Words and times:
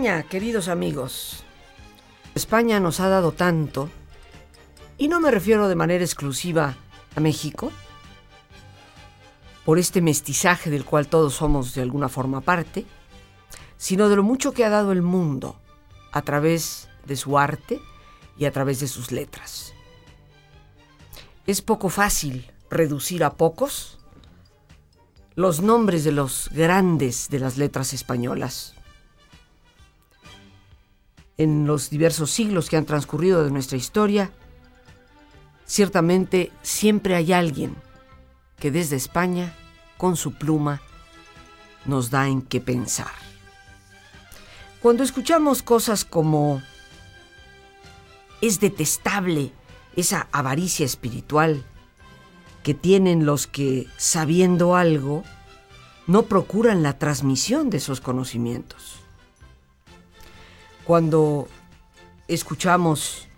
España, 0.00 0.22
queridos 0.22 0.68
amigos, 0.68 1.44
España 2.34 2.80
nos 2.80 3.00
ha 3.00 3.10
dado 3.10 3.32
tanto, 3.32 3.90
y 4.96 5.08
no 5.08 5.20
me 5.20 5.30
refiero 5.30 5.68
de 5.68 5.74
manera 5.74 6.02
exclusiva 6.02 6.74
a 7.14 7.20
México, 7.20 7.70
por 9.66 9.78
este 9.78 10.00
mestizaje 10.00 10.70
del 10.70 10.86
cual 10.86 11.06
todos 11.06 11.34
somos 11.34 11.74
de 11.74 11.82
alguna 11.82 12.08
forma 12.08 12.40
parte, 12.40 12.86
sino 13.76 14.08
de 14.08 14.16
lo 14.16 14.22
mucho 14.22 14.52
que 14.52 14.64
ha 14.64 14.70
dado 14.70 14.92
el 14.92 15.02
mundo 15.02 15.60
a 16.12 16.22
través 16.22 16.88
de 17.04 17.16
su 17.16 17.38
arte 17.38 17.78
y 18.38 18.46
a 18.46 18.52
través 18.52 18.80
de 18.80 18.88
sus 18.88 19.12
letras. 19.12 19.74
Es 21.46 21.60
poco 21.60 21.90
fácil 21.90 22.50
reducir 22.70 23.22
a 23.22 23.34
pocos 23.34 23.98
los 25.34 25.60
nombres 25.60 26.04
de 26.04 26.12
los 26.12 26.48
grandes 26.52 27.28
de 27.28 27.38
las 27.38 27.58
letras 27.58 27.92
españolas 27.92 28.79
en 31.40 31.66
los 31.66 31.88
diversos 31.88 32.30
siglos 32.30 32.68
que 32.68 32.76
han 32.76 32.84
transcurrido 32.84 33.42
de 33.42 33.50
nuestra 33.50 33.78
historia, 33.78 34.30
ciertamente 35.64 36.52
siempre 36.60 37.14
hay 37.14 37.32
alguien 37.32 37.74
que 38.58 38.70
desde 38.70 38.96
España, 38.96 39.54
con 39.96 40.16
su 40.16 40.34
pluma, 40.34 40.82
nos 41.86 42.10
da 42.10 42.28
en 42.28 42.42
qué 42.42 42.60
pensar. 42.60 43.14
Cuando 44.82 45.02
escuchamos 45.02 45.62
cosas 45.62 46.04
como 46.04 46.60
es 48.42 48.60
detestable 48.60 49.52
esa 49.96 50.28
avaricia 50.32 50.84
espiritual 50.84 51.64
que 52.62 52.74
tienen 52.74 53.24
los 53.24 53.46
que, 53.46 53.86
sabiendo 53.96 54.76
algo, 54.76 55.24
no 56.06 56.24
procuran 56.24 56.82
la 56.82 56.98
transmisión 56.98 57.70
de 57.70 57.78
esos 57.78 58.02
conocimientos 58.02 58.99
cuando 60.90 61.46
escuchamos 62.26 63.28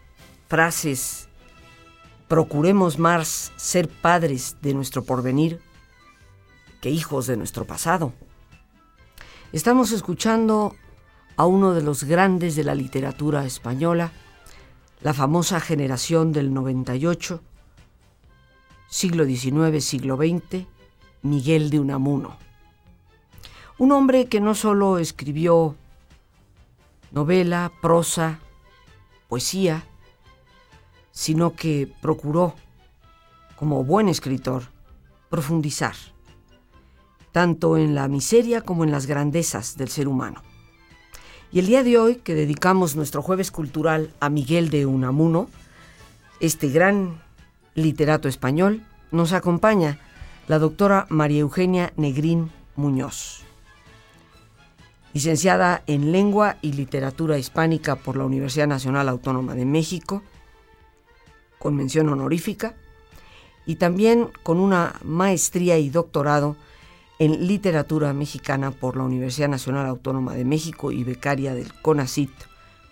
frases, 0.48 1.28
procuremos 2.26 2.98
más 2.98 3.52
ser 3.56 3.90
padres 3.90 4.56
de 4.62 4.72
nuestro 4.72 5.04
porvenir 5.04 5.60
que 6.80 6.88
hijos 6.88 7.26
de 7.26 7.36
nuestro 7.36 7.66
pasado. 7.66 8.14
Estamos 9.52 9.92
escuchando 9.92 10.74
a 11.36 11.44
uno 11.44 11.74
de 11.74 11.82
los 11.82 12.04
grandes 12.04 12.56
de 12.56 12.64
la 12.64 12.74
literatura 12.74 13.44
española, 13.44 14.12
la 15.02 15.12
famosa 15.12 15.60
generación 15.60 16.32
del 16.32 16.54
98, 16.54 17.42
siglo 18.88 19.26
XIX, 19.26 19.84
siglo 19.84 20.16
XX, 20.16 20.64
Miguel 21.20 21.68
de 21.68 21.80
Unamuno. 21.80 22.38
Un 23.76 23.92
hombre 23.92 24.24
que 24.30 24.40
no 24.40 24.54
solo 24.54 24.96
escribió 24.96 25.76
novela, 27.12 27.72
prosa, 27.80 28.40
poesía, 29.28 29.84
sino 31.10 31.54
que 31.54 31.92
procuró, 32.00 32.54
como 33.56 33.84
buen 33.84 34.08
escritor, 34.08 34.64
profundizar, 35.30 35.94
tanto 37.30 37.76
en 37.76 37.94
la 37.94 38.08
miseria 38.08 38.62
como 38.62 38.84
en 38.84 38.90
las 38.90 39.06
grandezas 39.06 39.76
del 39.76 39.88
ser 39.88 40.08
humano. 40.08 40.42
Y 41.52 41.58
el 41.58 41.66
día 41.66 41.84
de 41.84 41.98
hoy, 41.98 42.16
que 42.16 42.34
dedicamos 42.34 42.96
nuestro 42.96 43.22
jueves 43.22 43.50
cultural 43.50 44.10
a 44.20 44.30
Miguel 44.30 44.70
de 44.70 44.86
Unamuno, 44.86 45.48
este 46.40 46.68
gran 46.68 47.22
literato 47.74 48.26
español, 48.28 48.82
nos 49.10 49.32
acompaña 49.32 49.98
la 50.48 50.58
doctora 50.58 51.06
María 51.10 51.40
Eugenia 51.40 51.92
Negrín 51.96 52.50
Muñoz 52.74 53.44
licenciada 55.12 55.82
en 55.86 56.12
Lengua 56.12 56.56
y 56.62 56.72
Literatura 56.72 57.38
Hispánica 57.38 57.96
por 57.96 58.16
la 58.16 58.24
Universidad 58.24 58.66
Nacional 58.66 59.08
Autónoma 59.08 59.54
de 59.54 59.66
México, 59.66 60.22
con 61.58 61.76
mención 61.76 62.08
honorífica, 62.08 62.74
y 63.66 63.76
también 63.76 64.28
con 64.42 64.58
una 64.58 64.94
maestría 65.04 65.78
y 65.78 65.90
doctorado 65.90 66.56
en 67.18 67.46
Literatura 67.46 68.12
Mexicana 68.12 68.72
por 68.72 68.96
la 68.96 69.04
Universidad 69.04 69.48
Nacional 69.48 69.86
Autónoma 69.86 70.34
de 70.34 70.44
México 70.44 70.90
y 70.90 71.04
becaria 71.04 71.54
del 71.54 71.72
CONACIT, 71.80 72.32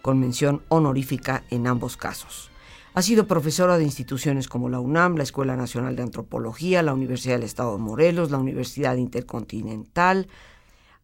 con 0.03 0.20
mención 0.20 0.62
honorífica 0.69 1.42
en 1.50 1.66
ambos 1.66 1.97
casos. 1.97 2.50
Ha 2.92 3.03
sido 3.03 3.26
profesora 3.26 3.78
de 3.78 3.84
instituciones 3.84 4.48
como 4.48 4.69
la 4.69 4.80
UNAM, 4.80 5.16
la 5.16 5.22
Escuela 5.22 5.56
Nacional 5.56 5.97
de 5.97 6.03
Antropología, 6.03 6.82
la 6.82 6.94
Universidad 6.94 7.36
del 7.36 7.44
Estado 7.44 7.72
de 7.72 7.82
Morelos, 7.82 8.30
la 8.30 8.38
Universidad 8.38 8.97
Intercontinental, 8.97 10.28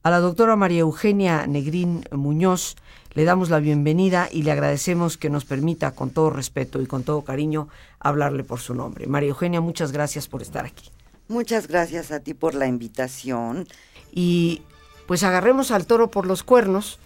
a 0.06 0.10
la 0.10 0.20
doctora 0.20 0.54
María 0.54 0.82
Eugenia 0.82 1.48
Negrín 1.48 2.04
Muñoz 2.12 2.76
le 3.14 3.24
damos 3.24 3.50
la 3.50 3.58
bienvenida 3.58 4.28
y 4.30 4.44
le 4.44 4.52
agradecemos 4.52 5.16
que 5.16 5.30
nos 5.30 5.44
permita, 5.44 5.96
con 5.96 6.10
todo 6.10 6.30
respeto 6.30 6.80
y 6.80 6.86
con 6.86 7.02
todo 7.02 7.22
cariño, 7.22 7.66
hablarle 7.98 8.44
por 8.44 8.60
su 8.60 8.72
nombre. 8.72 9.08
María 9.08 9.30
Eugenia, 9.30 9.60
muchas 9.60 9.90
gracias 9.90 10.28
por 10.28 10.42
estar 10.42 10.64
aquí. 10.64 10.92
Muchas 11.26 11.66
gracias 11.66 12.12
a 12.12 12.20
ti 12.20 12.34
por 12.34 12.54
la 12.54 12.68
invitación. 12.68 13.66
Y 14.12 14.62
pues 15.08 15.24
agarremos 15.24 15.72
al 15.72 15.86
toro 15.86 16.08
por 16.08 16.24
los 16.24 16.44
cuernos. 16.44 17.00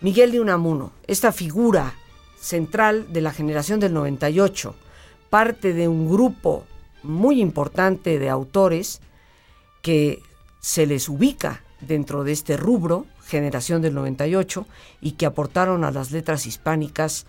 Miguel 0.00 0.32
de 0.32 0.40
Unamuno, 0.40 0.92
esta 1.06 1.32
figura 1.32 1.92
central 2.40 3.12
de 3.12 3.20
la 3.20 3.32
generación 3.32 3.80
del 3.80 3.92
98, 3.92 4.74
parte 5.28 5.74
de 5.74 5.88
un 5.88 6.08
grupo 6.08 6.64
muy 7.02 7.42
importante 7.42 8.18
de 8.18 8.30
autores 8.30 9.02
que 9.82 10.22
se 10.60 10.86
les 10.86 11.10
ubica 11.10 11.65
dentro 11.80 12.24
de 12.24 12.32
este 12.32 12.56
rubro, 12.56 13.06
generación 13.24 13.82
del 13.82 13.94
98, 13.94 14.66
y 15.00 15.12
que 15.12 15.26
aportaron 15.26 15.84
a 15.84 15.90
las 15.90 16.10
letras 16.10 16.46
hispánicas 16.46 17.26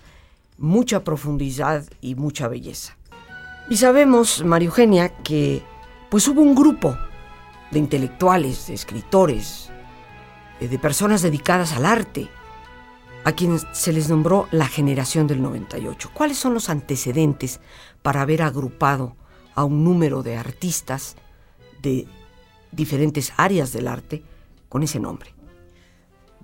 mucha 0.57 1.03
profundidad 1.03 1.85
y 2.01 2.15
mucha 2.15 2.47
belleza. 2.47 2.97
Y 3.69 3.77
sabemos, 3.77 4.43
María 4.43 4.67
Eugenia, 4.67 5.09
que 5.09 5.61
pues 6.09 6.27
hubo 6.27 6.41
un 6.41 6.55
grupo 6.55 6.97
de 7.71 7.79
intelectuales, 7.79 8.67
de 8.67 8.73
escritores, 8.73 9.69
eh, 10.59 10.67
de 10.67 10.79
personas 10.79 11.21
dedicadas 11.21 11.73
al 11.73 11.85
arte, 11.85 12.29
a 13.25 13.33
quienes 13.33 13.67
se 13.73 13.91
les 13.91 14.09
nombró 14.09 14.47
la 14.51 14.67
generación 14.67 15.27
del 15.27 15.41
98. 15.41 16.11
¿Cuáles 16.13 16.37
son 16.37 16.53
los 16.53 16.69
antecedentes 16.69 17.59
para 18.01 18.21
haber 18.21 18.41
agrupado 18.41 19.17
a 19.53 19.65
un 19.65 19.83
número 19.83 20.23
de 20.23 20.37
artistas 20.37 21.17
de 21.81 22.07
diferentes 22.71 23.33
áreas 23.35 23.73
del 23.73 23.89
arte 23.89 24.23
con 24.69 24.83
ese 24.83 24.99
nombre? 24.99 25.33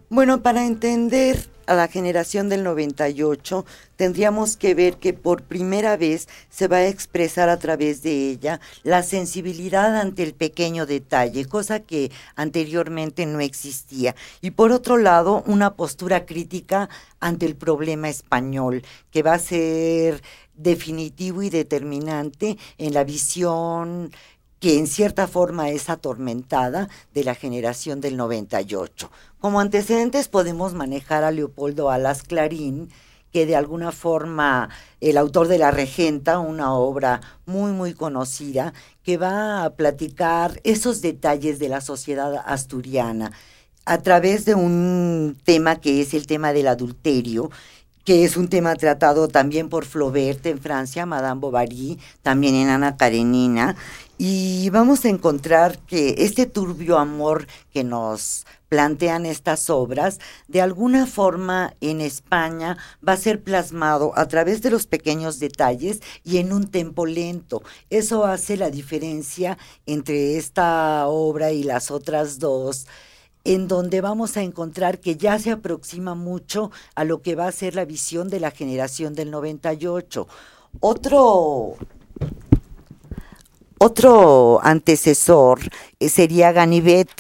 Bueno, 0.10 0.44
para 0.44 0.66
entender 0.66 1.50
a 1.66 1.74
la 1.74 1.88
generación 1.88 2.50
del 2.50 2.64
98, 2.64 3.66
tendríamos 3.96 4.58
que 4.58 4.76
ver 4.76 4.98
que 4.98 5.14
por 5.14 5.44
primera 5.44 5.98
vez 5.98 6.28
se 6.50 6.68
va 6.68 6.78
a 6.78 6.88
expresar 6.88 7.50
a 7.50 7.58
través 7.58 8.04
de 8.04 8.30
ella 8.30 8.60
la 8.84 9.02
sensibilidad 9.02 9.98
ante 10.00 10.24
el 10.24 10.34
pequeño 10.34 10.86
detalle, 10.86 11.46
cosa 11.46 11.80
que 11.80 12.12
anteriormente 12.36 13.26
no 13.26 13.40
existía. 13.40 14.16
Y 14.42 14.52
por 14.52 14.72
otro 14.72 14.98
lado, 14.98 15.44
una 15.48 15.74
postura 15.74 16.26
crítica 16.26 16.90
ante 17.20 17.46
el 17.46 17.56
problema 17.56 18.10
español, 18.10 18.84
que 19.10 19.24
va 19.24 19.34
a 19.34 19.40
ser 19.40 20.22
definitivo 20.56 21.42
y 21.42 21.50
determinante 21.50 22.58
en 22.78 22.94
la 22.94 23.04
visión 23.04 24.12
que 24.64 24.78
en 24.78 24.88
cierta 24.88 25.28
forma 25.28 25.72
es 25.72 25.90
atormentada 25.90 26.88
de 27.14 27.26
la 27.26 27.36
generación 27.36 28.00
del 28.00 28.16
98. 28.16 29.12
Como 29.42 29.60
antecedentes 29.60 30.30
podemos 30.30 30.74
manejar 30.74 31.26
a 31.26 31.32
Leopoldo 31.32 31.90
Alas 31.90 32.24
Clarín, 32.24 32.88
que 33.34 33.46
de 33.46 33.58
alguna 33.58 33.92
forma 33.92 34.70
el 35.02 35.18
autor 35.18 35.50
de 35.50 35.58
La 35.58 35.72
Regenta, 35.72 36.40
una 36.40 36.74
obra 36.76 37.20
muy 37.46 37.74
muy 37.74 37.94
conocida, 37.94 38.74
que 39.04 39.18
va 39.18 39.66
a 39.66 39.72
platicar 39.72 40.62
esos 40.64 41.02
detalles 41.02 41.60
de 41.60 41.68
la 41.68 41.82
sociedad 41.82 42.34
asturiana. 42.46 43.34
a 43.86 43.98
través 43.98 44.46
de 44.46 44.56
un 44.56 45.38
tema 45.44 45.82
que 45.82 46.00
es 46.00 46.14
el 46.14 46.26
tema 46.26 46.54
del 46.54 46.70
adulterio, 46.70 47.52
que 48.06 48.26
es 48.26 48.36
un 48.36 48.50
tema 48.50 48.76
tratado 48.76 49.28
también 49.28 49.70
por 49.70 49.86
Flaubert 49.86 50.46
en 50.46 50.60
Francia, 50.60 51.06
Madame 51.06 51.40
Bovary, 51.40 52.00
también 52.22 52.56
en 52.56 52.70
Ana 52.70 52.98
Karenina, 52.98 53.76
y 54.26 54.70
vamos 54.70 55.04
a 55.04 55.10
encontrar 55.10 55.80
que 55.80 56.16
este 56.20 56.46
turbio 56.46 56.98
amor 56.98 57.46
que 57.74 57.84
nos 57.84 58.46
plantean 58.70 59.26
estas 59.26 59.70
obras, 59.70 60.20
de 60.48 60.62
alguna 60.62 61.08
forma 61.08 61.74
en 61.82 62.00
España 62.00 62.78
va 63.06 63.12
a 63.12 63.18
ser 63.18 63.44
plasmado 63.44 64.14
a 64.16 64.26
través 64.30 64.62
de 64.62 64.70
los 64.70 64.88
pequeños 64.88 65.40
detalles 65.40 66.00
y 66.24 66.38
en 66.38 66.54
un 66.54 66.72
tempo 66.72 67.06
lento. 67.06 67.64
Eso 67.90 68.24
hace 68.24 68.56
la 68.56 68.70
diferencia 68.70 69.58
entre 69.86 70.38
esta 70.38 71.06
obra 71.08 71.52
y 71.52 71.64
las 71.64 71.92
otras 71.92 72.40
dos 72.40 72.88
en 73.44 73.68
donde 73.68 74.00
vamos 74.00 74.38
a 74.38 74.42
encontrar 74.42 75.02
que 75.02 75.18
ya 75.18 75.38
se 75.38 75.52
aproxima 75.52 76.16
mucho 76.16 76.72
a 76.96 77.04
lo 77.04 77.22
que 77.22 77.36
va 77.36 77.48
a 77.48 77.52
ser 77.52 77.76
la 77.76 77.84
visión 77.84 78.30
de 78.30 78.40
la 78.40 78.52
generación 78.52 79.16
del 79.16 79.32
98. 79.32 80.30
Otro, 80.80 81.76
otro 83.84 84.62
antecesor 84.64 85.60
eh, 86.00 86.10
sería 86.10 86.52
Ganivet. 86.52 87.12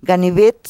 Ganivet 0.00 0.68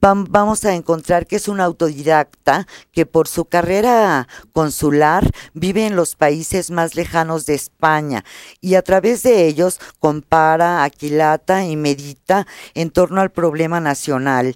vamos 0.00 0.64
a 0.66 0.74
encontrar 0.74 1.26
que 1.26 1.36
es 1.36 1.48
un 1.48 1.60
autodidacta 1.60 2.66
que 2.92 3.06
por 3.06 3.26
su 3.26 3.46
carrera 3.46 4.28
consular 4.52 5.28
vive 5.54 5.86
en 5.86 5.96
los 5.96 6.14
países 6.14 6.70
más 6.70 6.94
lejanos 6.94 7.46
de 7.46 7.54
España 7.54 8.22
y 8.60 8.74
a 8.74 8.82
través 8.82 9.22
de 9.22 9.46
ellos 9.46 9.80
compara, 9.98 10.84
aquilata 10.84 11.64
y 11.64 11.76
medita 11.76 12.46
en 12.74 12.90
torno 12.90 13.22
al 13.22 13.30
problema 13.30 13.80
nacional 13.80 14.54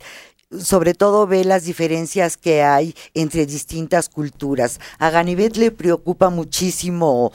sobre 0.50 0.94
todo 0.94 1.26
ve 1.26 1.44
las 1.44 1.64
diferencias 1.64 2.36
que 2.36 2.62
hay 2.62 2.94
entre 3.14 3.44
distintas 3.44 4.08
culturas. 4.08 4.80
A 4.98 5.10
Ganivet 5.10 5.56
le 5.56 5.70
preocupa 5.70 6.30
muchísimo 6.30 7.32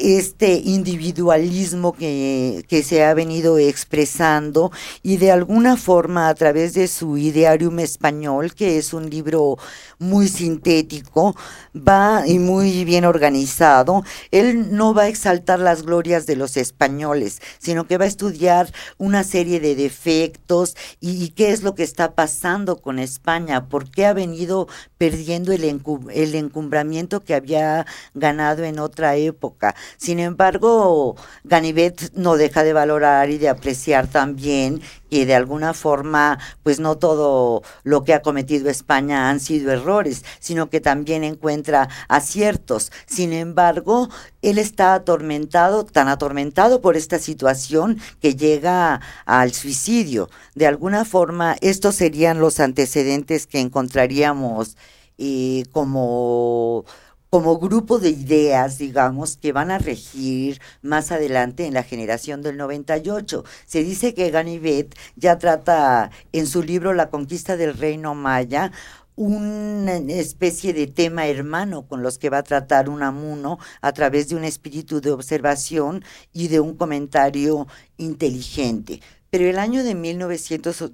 este 0.00 0.54
individualismo 0.54 1.92
que, 1.92 2.64
que, 2.68 2.82
se 2.82 3.04
ha 3.04 3.14
venido 3.14 3.58
expresando 3.58 4.70
y 5.02 5.16
de 5.16 5.32
alguna 5.32 5.76
forma 5.76 6.28
a 6.28 6.34
través 6.34 6.74
de 6.74 6.88
su 6.88 7.16
Idearium 7.16 7.78
Español, 7.80 8.54
que 8.54 8.78
es 8.78 8.92
un 8.92 9.10
libro 9.10 9.56
muy 9.98 10.28
sintético, 10.28 11.34
va 11.76 12.24
y 12.26 12.38
muy 12.38 12.84
bien 12.84 13.04
organizado, 13.04 14.04
él 14.30 14.76
no 14.76 14.94
va 14.94 15.02
a 15.02 15.08
exaltar 15.08 15.58
las 15.58 15.82
glorias 15.82 16.26
de 16.26 16.36
los 16.36 16.56
españoles, 16.56 17.40
sino 17.58 17.86
que 17.86 17.98
va 17.98 18.04
a 18.04 18.08
estudiar 18.08 18.72
una 18.98 19.24
serie 19.24 19.60
de 19.60 19.74
defectos 19.74 20.76
y, 21.00 21.30
qué 21.30 21.50
es 21.50 21.62
lo 21.62 21.74
que 21.74 21.82
está 21.82 22.14
pasando 22.14 22.76
con 22.76 22.98
España, 22.98 23.68
por 23.68 23.90
qué 23.90 24.06
ha 24.06 24.12
venido 24.12 24.68
perdiendo 24.98 25.52
el, 25.52 25.64
el 25.64 26.34
encumbramiento 26.34 27.22
que 27.22 27.34
había 27.34 27.86
ganado 28.14 28.64
en 28.64 28.78
otra 28.78 29.16
época. 29.16 29.74
Sin 29.96 30.18
embargo, 30.18 31.16
Ganivet 31.44 32.12
no 32.14 32.36
deja 32.36 32.64
de 32.64 32.72
valorar 32.72 33.30
y 33.30 33.38
de 33.38 33.48
apreciar 33.48 34.06
también 34.06 34.80
que 35.10 35.26
de 35.26 35.34
alguna 35.34 35.72
forma, 35.74 36.38
pues 36.62 36.80
no 36.80 36.96
todo 36.98 37.62
lo 37.84 38.04
que 38.04 38.14
ha 38.14 38.22
cometido 38.22 38.68
España 38.68 39.30
han 39.30 39.40
sido 39.40 39.72
errores, 39.72 40.24
sino 40.40 40.68
que 40.68 40.80
también 40.80 41.24
encuentra 41.24 41.88
aciertos. 42.08 42.90
Sin 43.06 43.32
embargo, 43.32 44.08
él 44.42 44.58
está 44.58 44.94
atormentado, 44.94 45.84
tan 45.84 46.08
atormentado 46.08 46.80
por 46.80 46.96
esta 46.96 47.18
situación 47.18 47.98
que 48.20 48.34
llega 48.34 49.00
al 49.24 49.52
suicidio. 49.52 50.28
De 50.54 50.66
alguna 50.66 51.04
forma, 51.04 51.56
estos 51.60 51.94
serían 51.94 52.40
los 52.40 52.60
antecedentes 52.60 53.46
que 53.46 53.60
encontraríamos 53.60 54.76
eh, 55.18 55.64
como 55.72 56.84
como 57.30 57.58
grupo 57.58 57.98
de 57.98 58.10
ideas, 58.10 58.78
digamos, 58.78 59.36
que 59.36 59.52
van 59.52 59.70
a 59.70 59.78
regir 59.78 60.60
más 60.82 61.12
adelante 61.12 61.66
en 61.66 61.74
la 61.74 61.82
generación 61.82 62.42
del 62.42 62.56
98. 62.56 63.44
Se 63.66 63.82
dice 63.82 64.14
que 64.14 64.30
Ganivet 64.30 64.96
ya 65.16 65.38
trata 65.38 66.10
en 66.32 66.46
su 66.46 66.62
libro 66.62 66.94
La 66.94 67.10
conquista 67.10 67.56
del 67.56 67.76
reino 67.76 68.14
maya 68.14 68.72
una 69.16 69.96
especie 69.96 70.74
de 70.74 70.86
tema 70.86 71.26
hermano 71.26 71.86
con 71.86 72.02
los 72.02 72.18
que 72.18 72.28
va 72.28 72.38
a 72.38 72.42
tratar 72.42 72.88
Unamuno 72.88 73.58
a 73.80 73.92
través 73.92 74.28
de 74.28 74.36
un 74.36 74.44
espíritu 74.44 75.00
de 75.00 75.10
observación 75.10 76.04
y 76.32 76.48
de 76.48 76.60
un 76.60 76.76
comentario 76.76 77.66
inteligente. 77.96 79.00
Pero 79.30 79.46
el 79.46 79.58
año 79.58 79.82
de 79.84 79.94
1900 79.94 80.92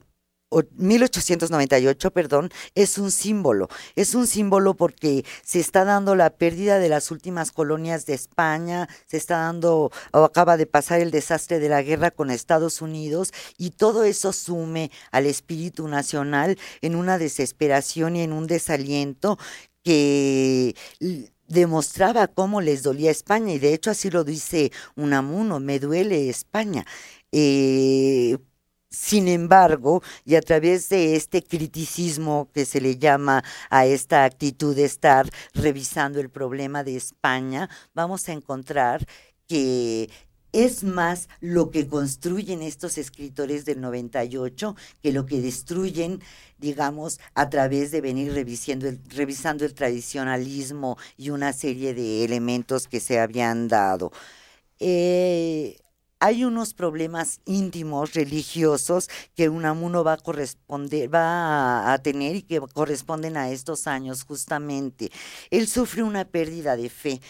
1898, 0.77 2.11
perdón, 2.11 2.51
es 2.75 2.99
un 2.99 3.11
símbolo. 3.11 3.69
Es 3.97 4.15
un 4.15 4.27
símbolo 4.27 4.75
porque 4.75 5.25
se 5.43 5.61
está 5.61 5.85
dando 5.85 6.15
la 6.15 6.31
pérdida 6.31 6.79
de 6.79 6.89
las 6.89 7.11
últimas 7.11 7.53
colonias 7.53 8.07
de 8.07 8.15
España, 8.15 8.89
se 9.07 9.17
está 9.17 9.39
dando, 9.39 9.91
o 10.13 10.25
acaba 10.25 10.57
de 10.57 10.67
pasar 10.67 11.01
el 11.01 11.11
desastre 11.11 11.59
de 11.59 11.69
la 11.69 11.83
guerra 11.83 12.11
con 12.11 12.31
Estados 12.31 12.83
Unidos 12.83 13.33
y 13.57 13.71
todo 13.71 14.05
eso 14.05 14.33
sume 14.33 14.91
al 15.11 15.27
espíritu 15.27 15.89
nacional 15.89 16.59
en 16.81 16.97
una 16.97 17.19
desesperación 17.19 18.17
y 18.17 18.23
en 18.23 18.33
un 18.33 18.47
desaliento 18.47 19.39
que 19.85 20.75
demostraba 21.49 22.29
cómo 22.29 22.61
les 22.61 22.83
dolía 22.83 23.11
España 23.11 23.53
y 23.53 23.59
de 23.59 23.75
hecho 23.75 23.91
así 23.91 24.11
lo 24.11 24.25
dice 24.25 24.73
Unamuno, 24.97 25.61
me 25.61 25.79
duele 25.79 26.29
España. 26.29 26.87
Eh, 27.31 28.39
sin 28.93 29.27
embargo, 29.27 30.03
y 30.25 30.37
a 30.37 30.43
través 30.43 30.89
de 30.91 31.17
este 31.17 31.43
criticismo 31.43 32.49
que 32.53 32.65
se 32.67 32.81
le 32.81 32.99
llama 32.99 33.43
a 33.71 33.87
esta 33.87 34.25
actitud 34.25 34.77
de 34.77 34.85
estar 34.85 35.29
revisando 35.55 36.21
el 36.21 36.31
problema 36.31 36.85
de 36.85 36.97
España, 36.97 37.69
vamos 37.94 38.29
a 38.29 38.33
encontrar 38.33 39.06
que 39.49 40.11
es 40.53 40.85
más 40.85 41.29
lo 41.41 41.71
que 41.71 41.89
construyen 41.89 42.61
estos 42.62 42.99
escritores 42.99 43.65
del 43.65 43.81
98 43.81 44.77
que 45.03 45.12
lo 45.12 45.25
que 45.25 45.41
destruyen, 45.41 46.20
digamos, 46.58 47.20
a 47.34 47.49
través 47.49 47.91
de 47.91 48.03
venir 48.03 48.34
revisando 48.34 48.87
el, 48.89 49.01
revisando 49.08 49.65
el 49.65 49.72
tradicionalismo 49.75 50.99
y 51.17 51.31
una 51.31 51.55
serie 51.55 51.94
de 51.94 52.25
elementos 52.25 52.87
que 52.87 53.01
se 53.01 53.19
habían 53.19 53.69
dado. 53.69 54.13
Eh, 54.79 55.79
hay 56.22 56.44
unos 56.44 56.72
problemas 56.72 57.41
íntimos 57.46 58.14
religiosos 58.14 59.10
que 59.34 59.48
Unamuno 59.48 60.05
va 60.05 60.12
a 60.12 60.17
corresponder, 60.19 61.12
va 61.12 61.93
a, 61.93 61.98
tener 61.98 62.36
y 62.36 62.43
que 62.43 62.60
corresponden 62.60 63.36
a 63.36 63.50
estos 63.50 63.88
años 63.88 64.22
justamente. 64.22 65.10
Él 65.50 65.67
sufre 65.67 66.05
una 66.05 66.24
pérdida 66.24 66.76
de 66.76 66.91
fe. 66.91 67.20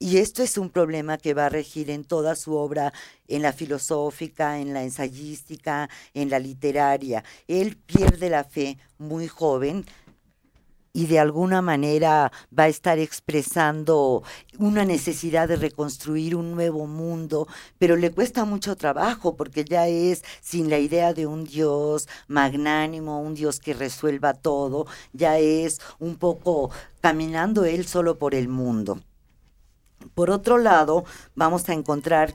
Y 0.00 0.16
esto 0.16 0.42
es 0.42 0.58
un 0.58 0.68
problema 0.68 1.16
que 1.16 1.32
va 1.32 1.46
a 1.46 1.48
regir 1.48 1.90
en 1.90 2.02
toda 2.02 2.34
su 2.34 2.56
obra, 2.56 2.92
en 3.28 3.42
la 3.42 3.52
filosófica, 3.52 4.58
en 4.58 4.74
la 4.74 4.82
ensayística, 4.82 5.88
en 6.12 6.28
la 6.28 6.40
literaria. 6.40 7.22
Él 7.46 7.76
pierde 7.76 8.30
la 8.30 8.42
fe 8.42 8.78
muy 8.98 9.28
joven, 9.28 9.86
y 10.92 11.06
de 11.06 11.20
alguna 11.20 11.62
manera 11.62 12.32
va 12.56 12.64
a 12.64 12.68
estar 12.68 12.98
expresando 12.98 14.22
una 14.58 14.84
necesidad 14.84 15.48
de 15.48 15.56
reconstruir 15.56 16.34
un 16.34 16.52
nuevo 16.52 16.86
mundo, 16.86 17.46
pero 17.78 17.96
le 17.96 18.10
cuesta 18.10 18.44
mucho 18.44 18.76
trabajo 18.76 19.36
porque 19.36 19.64
ya 19.64 19.86
es 19.86 20.24
sin 20.40 20.68
la 20.68 20.78
idea 20.78 21.14
de 21.14 21.26
un 21.26 21.44
Dios 21.44 22.08
magnánimo, 22.26 23.20
un 23.20 23.34
Dios 23.34 23.60
que 23.60 23.74
resuelva 23.74 24.34
todo, 24.34 24.86
ya 25.12 25.38
es 25.38 25.80
un 25.98 26.16
poco 26.16 26.70
caminando 27.00 27.64
él 27.64 27.86
solo 27.86 28.18
por 28.18 28.34
el 28.34 28.48
mundo. 28.48 29.00
Por 30.14 30.30
otro 30.30 30.58
lado, 30.58 31.04
vamos 31.34 31.68
a 31.68 31.74
encontrar 31.74 32.34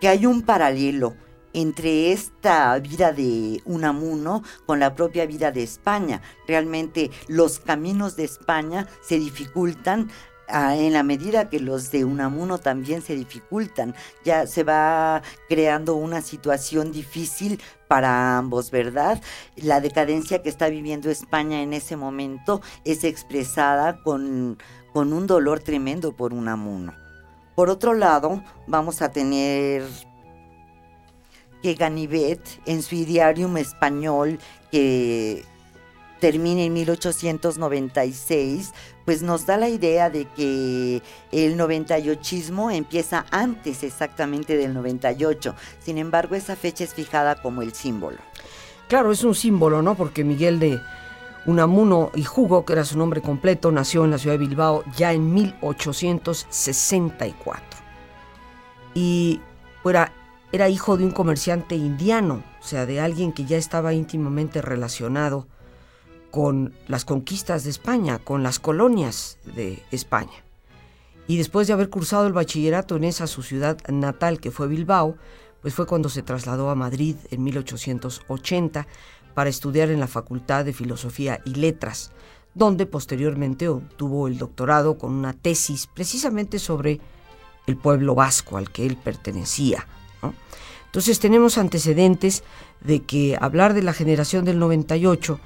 que 0.00 0.08
hay 0.08 0.26
un 0.26 0.42
paralelo 0.42 1.16
entre 1.54 2.12
esta 2.12 2.78
vida 2.78 3.12
de 3.12 3.62
Unamuno 3.64 4.42
con 4.66 4.80
la 4.80 4.94
propia 4.94 5.24
vida 5.24 5.50
de 5.52 5.62
España. 5.62 6.20
Realmente 6.46 7.10
los 7.28 7.60
caminos 7.60 8.16
de 8.16 8.24
España 8.24 8.86
se 9.00 9.18
dificultan 9.18 10.10
ah, 10.48 10.76
en 10.76 10.92
la 10.92 11.02
medida 11.02 11.48
que 11.48 11.60
los 11.60 11.90
de 11.90 12.04
Unamuno 12.04 12.58
también 12.58 13.00
se 13.00 13.14
dificultan, 13.14 13.94
ya 14.24 14.46
se 14.46 14.64
va 14.64 15.22
creando 15.48 15.94
una 15.94 16.20
situación 16.20 16.92
difícil 16.92 17.60
para 17.88 18.36
ambos, 18.36 18.70
¿verdad? 18.70 19.22
La 19.56 19.80
decadencia 19.80 20.42
que 20.42 20.48
está 20.48 20.68
viviendo 20.68 21.10
España 21.10 21.62
en 21.62 21.72
ese 21.72 21.96
momento 21.96 22.60
es 22.84 23.04
expresada 23.04 24.02
con, 24.02 24.58
con 24.92 25.12
un 25.12 25.26
dolor 25.26 25.60
tremendo 25.60 26.12
por 26.12 26.32
Unamuno. 26.32 26.94
Por 27.54 27.70
otro 27.70 27.94
lado, 27.94 28.42
vamos 28.66 29.00
a 29.00 29.12
tener 29.12 29.84
que 31.64 31.72
Ganivet, 31.72 32.60
en 32.66 32.82
su 32.82 32.94
idearium 32.94 33.56
español, 33.56 34.38
que 34.70 35.46
termina 36.20 36.60
en 36.60 36.74
1896, 36.74 38.74
pues 39.06 39.22
nos 39.22 39.46
da 39.46 39.56
la 39.56 39.70
idea 39.70 40.10
de 40.10 40.26
que 40.26 41.00
el 41.32 41.58
98ismo 41.58 42.70
empieza 42.70 43.24
antes 43.30 43.82
exactamente 43.82 44.58
del 44.58 44.74
98. 44.74 45.54
Sin 45.82 45.96
embargo, 45.96 46.34
esa 46.34 46.54
fecha 46.54 46.84
es 46.84 46.92
fijada 46.92 47.40
como 47.40 47.62
el 47.62 47.72
símbolo. 47.72 48.18
Claro, 48.86 49.10
es 49.10 49.24
un 49.24 49.34
símbolo, 49.34 49.80
¿no? 49.80 49.94
Porque 49.94 50.22
Miguel 50.22 50.58
de 50.58 50.78
Unamuno 51.46 52.10
y 52.14 52.24
Jugo, 52.24 52.66
que 52.66 52.74
era 52.74 52.84
su 52.84 52.98
nombre 52.98 53.22
completo, 53.22 53.72
nació 53.72 54.04
en 54.04 54.10
la 54.10 54.18
ciudad 54.18 54.34
de 54.34 54.46
Bilbao 54.46 54.84
ya 54.98 55.14
en 55.14 55.32
1864. 55.32 57.78
Y 58.92 59.40
era, 59.82 60.12
era 60.54 60.68
hijo 60.68 60.96
de 60.96 61.04
un 61.04 61.10
comerciante 61.10 61.74
indiano, 61.74 62.44
o 62.60 62.64
sea, 62.64 62.86
de 62.86 63.00
alguien 63.00 63.32
que 63.32 63.44
ya 63.44 63.56
estaba 63.56 63.92
íntimamente 63.92 64.62
relacionado 64.62 65.48
con 66.30 66.72
las 66.86 67.04
conquistas 67.04 67.64
de 67.64 67.70
España, 67.70 68.20
con 68.20 68.44
las 68.44 68.60
colonias 68.60 69.38
de 69.56 69.82
España. 69.90 70.44
Y 71.26 71.38
después 71.38 71.66
de 71.66 71.72
haber 71.72 71.90
cursado 71.90 72.28
el 72.28 72.32
bachillerato 72.32 72.94
en 72.94 73.02
esa 73.02 73.26
su 73.26 73.42
ciudad 73.42 73.78
natal, 73.88 74.38
que 74.38 74.52
fue 74.52 74.68
Bilbao, 74.68 75.16
pues 75.60 75.74
fue 75.74 75.88
cuando 75.88 76.08
se 76.08 76.22
trasladó 76.22 76.70
a 76.70 76.76
Madrid 76.76 77.16
en 77.32 77.42
1880 77.42 78.86
para 79.34 79.50
estudiar 79.50 79.90
en 79.90 79.98
la 79.98 80.06
Facultad 80.06 80.64
de 80.64 80.72
Filosofía 80.72 81.40
y 81.44 81.56
Letras, 81.56 82.12
donde 82.54 82.86
posteriormente 82.86 83.68
obtuvo 83.68 84.28
el 84.28 84.38
doctorado 84.38 84.98
con 84.98 85.14
una 85.14 85.32
tesis 85.32 85.88
precisamente 85.92 86.60
sobre 86.60 87.00
el 87.66 87.76
pueblo 87.76 88.14
vasco 88.14 88.56
al 88.56 88.70
que 88.70 88.86
él 88.86 88.96
pertenecía. 88.96 89.88
Entonces 90.94 91.18
tenemos 91.18 91.58
antecedentes 91.58 92.44
de 92.80 93.02
que 93.02 93.36
hablar 93.40 93.74
de 93.74 93.82
la 93.82 93.92
generación 93.92 94.44
del 94.44 94.60
98 94.60 95.40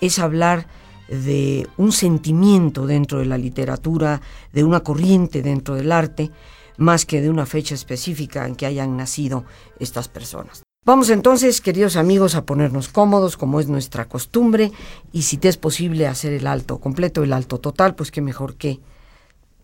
es 0.00 0.18
hablar 0.18 0.66
de 1.08 1.68
un 1.76 1.92
sentimiento 1.92 2.86
dentro 2.86 3.18
de 3.18 3.26
la 3.26 3.36
literatura, 3.36 4.22
de 4.54 4.64
una 4.64 4.80
corriente 4.80 5.42
dentro 5.42 5.74
del 5.74 5.92
arte, 5.92 6.30
más 6.78 7.04
que 7.04 7.20
de 7.20 7.28
una 7.28 7.44
fecha 7.44 7.74
específica 7.74 8.46
en 8.46 8.56
que 8.56 8.64
hayan 8.64 8.96
nacido 8.96 9.44
estas 9.78 10.08
personas. 10.08 10.62
Vamos 10.86 11.10
entonces, 11.10 11.60
queridos 11.60 11.96
amigos, 11.96 12.34
a 12.34 12.46
ponernos 12.46 12.88
cómodos, 12.88 13.36
como 13.36 13.60
es 13.60 13.68
nuestra 13.68 14.08
costumbre, 14.08 14.72
y 15.12 15.20
si 15.20 15.36
te 15.36 15.50
es 15.50 15.58
posible 15.58 16.06
hacer 16.06 16.32
el 16.32 16.46
alto 16.46 16.78
completo, 16.80 17.22
el 17.22 17.34
alto 17.34 17.60
total, 17.60 17.94
pues 17.94 18.10
qué 18.10 18.22
mejor 18.22 18.56
que 18.56 18.80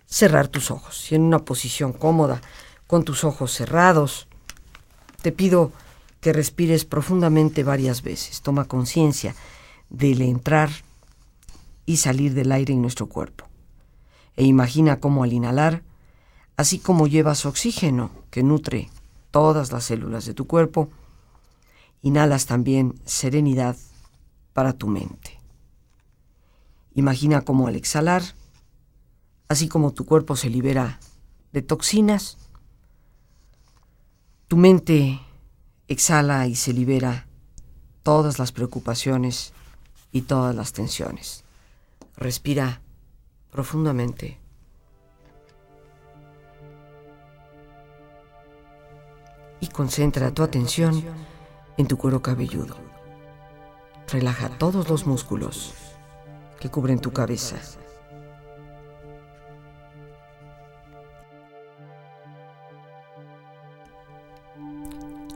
cerrar 0.04 0.49
tus 0.49 0.70
ojos. 0.70 1.11
Y 1.11 1.14
en 1.14 1.23
una 1.23 1.47
posición 1.47 1.94
cómoda, 1.94 2.42
con 2.87 3.04
tus 3.04 3.25
ojos 3.25 3.52
cerrados, 3.54 4.28
te 5.23 5.33
pido 5.33 5.73
que 6.21 6.33
respires 6.33 6.85
profundamente 6.85 7.65
varias 7.65 8.03
veces. 8.03 8.43
Toma 8.43 8.67
conciencia 8.67 9.35
del 9.89 10.23
entrar 10.23 10.71
y 11.87 11.97
salir 11.97 12.35
del 12.35 12.53
aire 12.53 12.75
en 12.75 12.83
nuestro 12.83 13.07
cuerpo. 13.07 13.47
E 14.37 14.45
imagina 14.45 15.00
cómo 15.00 15.25
al 15.25 15.33
inhalar, 15.33 15.83
así 16.57 16.79
como 16.79 17.07
llevas 17.07 17.47
oxígeno 17.47 18.11
que 18.31 18.43
nutre 18.43 18.91
todas 19.31 19.73
las 19.73 19.85
células 19.85 20.25
de 20.27 20.35
tu 20.35 20.47
cuerpo, 20.47 20.89
inhalas 22.03 22.47
también 22.47 22.95
serenidad 23.05 23.77
para 24.53 24.73
tu 24.73 24.87
mente. 24.89 25.39
Imagina 26.95 27.43
cómo 27.43 27.67
al 27.67 27.77
exhalar, 27.77 28.23
así 29.49 29.69
como 29.69 29.93
tu 29.93 30.05
cuerpo 30.05 30.37
se 30.37 30.50
libera 30.50 31.00
de 31.53 31.62
toxinas, 31.62 32.37
tu 34.50 34.57
mente 34.57 35.21
exhala 35.87 36.49
y 36.49 36.57
se 36.57 36.73
libera 36.73 37.28
todas 38.02 38.40
las 38.40 38.50
preocupaciones 38.50 39.52
y 40.11 40.23
todas 40.23 40.57
las 40.57 40.73
tensiones. 40.73 41.45
Respira 42.16 42.80
profundamente. 43.52 44.40
Y 49.61 49.69
concentra 49.69 50.35
tu 50.35 50.42
atención 50.42 51.00
en 51.76 51.87
tu 51.87 51.97
cuero 51.97 52.21
cabelludo. 52.21 52.76
Relaja 54.09 54.49
todos 54.49 54.88
los 54.88 55.07
músculos 55.07 55.75
que 56.59 56.69
cubren 56.69 56.99
tu 56.99 57.12
cabeza. 57.12 57.57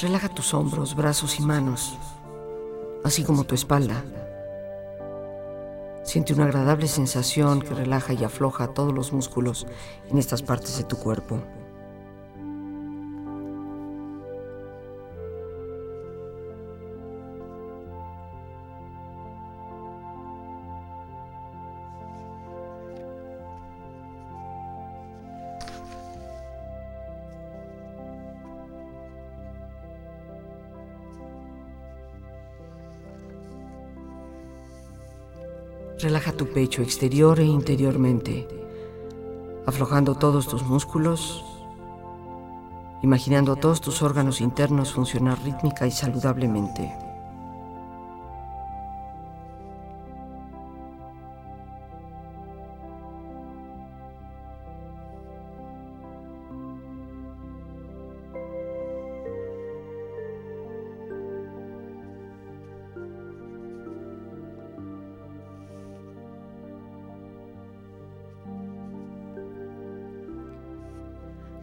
Relaja 0.00 0.30
tus 0.30 0.54
hombros, 0.54 0.94
brazos 0.94 1.38
y 1.38 1.42
manos, 1.42 1.98
así 3.04 3.22
como 3.22 3.44
tu 3.44 3.54
espalda. 3.54 4.02
Siente 6.04 6.32
una 6.32 6.44
agradable 6.44 6.88
sensación 6.88 7.60
que 7.60 7.74
relaja 7.74 8.14
y 8.14 8.24
afloja 8.24 8.68
todos 8.68 8.94
los 8.94 9.12
músculos 9.12 9.66
en 10.08 10.16
estas 10.16 10.40
partes 10.40 10.78
de 10.78 10.84
tu 10.84 10.96
cuerpo. 10.96 11.42
Tu 36.40 36.46
pecho 36.46 36.80
exterior 36.80 37.38
e 37.38 37.44
interiormente, 37.44 38.48
aflojando 39.66 40.14
todos 40.14 40.48
tus 40.48 40.62
músculos, 40.62 41.44
imaginando 43.02 43.56
todos 43.56 43.82
tus 43.82 44.00
órganos 44.00 44.40
internos 44.40 44.90
funcionar 44.90 45.38
rítmica 45.44 45.86
y 45.86 45.90
saludablemente. 45.90 47.09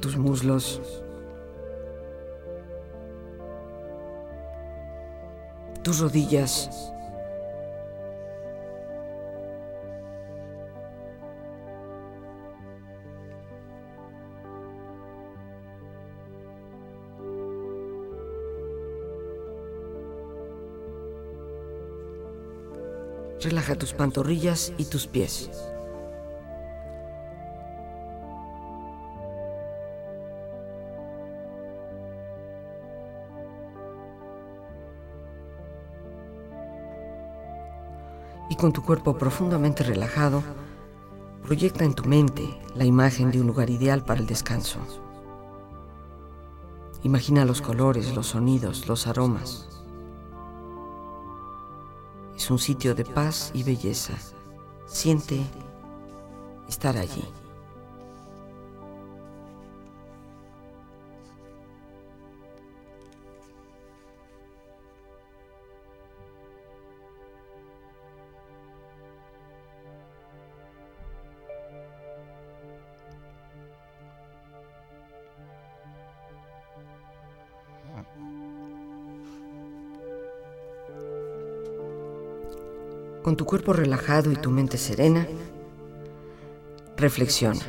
Tus 0.00 0.16
muslos. 0.16 0.80
Tus 5.82 6.00
rodillas. 6.00 6.70
Relaja 23.42 23.74
tus 23.74 23.94
pantorrillas 23.94 24.72
y 24.76 24.84
tus 24.84 25.06
pies. 25.06 25.50
Con 38.60 38.72
tu 38.72 38.82
cuerpo 38.82 39.16
profundamente 39.16 39.82
relajado, 39.82 40.42
proyecta 41.42 41.84
en 41.84 41.94
tu 41.94 42.04
mente 42.04 42.60
la 42.74 42.84
imagen 42.84 43.30
de 43.30 43.40
un 43.40 43.46
lugar 43.46 43.70
ideal 43.70 44.04
para 44.04 44.20
el 44.20 44.26
descanso. 44.26 44.78
Imagina 47.02 47.44
los 47.44 47.62
colores, 47.62 48.14
los 48.14 48.28
sonidos, 48.28 48.86
los 48.86 49.06
aromas 49.06 49.70
un 52.50 52.58
sitio 52.58 52.94
de 52.94 53.04
paz 53.04 53.50
y 53.54 53.62
belleza. 53.62 54.14
Siente 54.86 55.40
estar 56.68 56.96
allí. 56.96 57.24
Con 83.30 83.36
tu 83.36 83.46
cuerpo 83.46 83.72
relajado 83.72 84.32
y 84.32 84.34
tu 84.34 84.50
mente 84.50 84.76
serena, 84.76 85.24
reflexiona. 86.96 87.60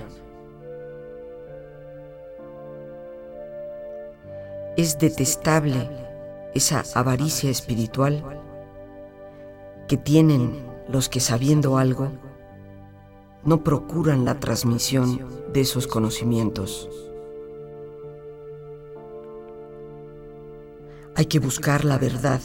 Es 4.76 4.98
detestable 4.98 5.88
esa 6.56 6.84
avaricia 6.96 7.52
espiritual 7.52 8.42
que 9.88 9.98
tienen 9.98 10.66
los 10.90 11.10
que 11.10 11.20
sabiendo 11.20 11.78
algo 11.78 12.12
no 13.44 13.64
procuran 13.64 14.26
la 14.26 14.40
transmisión 14.40 15.24
de 15.54 15.62
esos 15.62 15.86
conocimientos. 15.86 16.90
Hay 21.14 21.26
que 21.26 21.38
buscar 21.38 21.86
la 21.86 22.00
verdad 22.00 22.42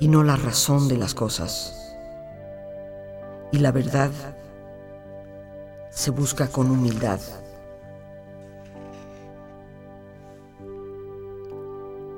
y 0.00 0.08
no 0.08 0.24
la 0.24 0.34
razón 0.34 0.88
de 0.88 0.96
las 0.96 1.14
cosas. 1.14 1.94
Y 3.52 3.58
la 3.58 3.70
verdad 3.70 4.10
se 5.90 6.10
busca 6.10 6.48
con 6.48 6.70
humildad. 6.70 7.20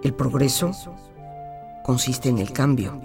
El 0.02 0.14
progreso 0.14 0.72
consiste 1.84 2.28
en 2.28 2.38
el 2.38 2.52
cambio. 2.52 3.00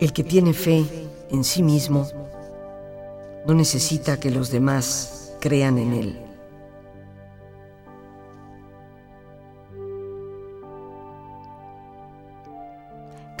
El 0.00 0.12
que 0.12 0.24
tiene 0.24 0.52
fe 0.52 0.84
en 1.30 1.44
sí 1.44 1.62
mismo 1.62 2.06
no 3.46 3.54
necesita 3.54 4.18
que 4.18 4.30
los 4.30 4.50
demás 4.50 5.34
crean 5.40 5.78
en 5.78 5.92
él. 5.92 6.23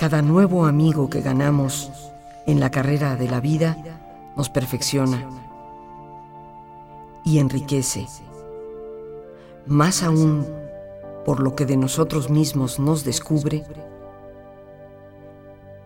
Cada 0.04 0.20
nuevo 0.20 0.66
amigo 0.66 1.08
que 1.08 1.22
ganamos 1.22 1.90
en 2.44 2.60
la 2.60 2.70
carrera 2.70 3.16
de 3.16 3.26
la 3.26 3.40
vida 3.40 3.74
nos 4.36 4.50
perfecciona 4.50 5.26
y 7.24 7.38
enriquece, 7.38 8.06
más 9.64 10.02
aún 10.02 10.46
por 11.24 11.40
lo 11.40 11.56
que 11.56 11.64
de 11.64 11.78
nosotros 11.78 12.28
mismos 12.28 12.78
nos 12.78 13.02
descubre 13.04 13.64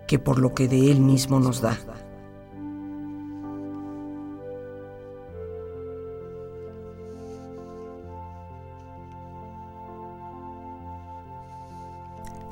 que 0.09 0.19
por 0.19 0.41
lo 0.41 0.53
que 0.53 0.67
de 0.67 0.91
Él 0.91 0.99
mismo 0.99 1.39
nos 1.39 1.61
da. 1.61 1.79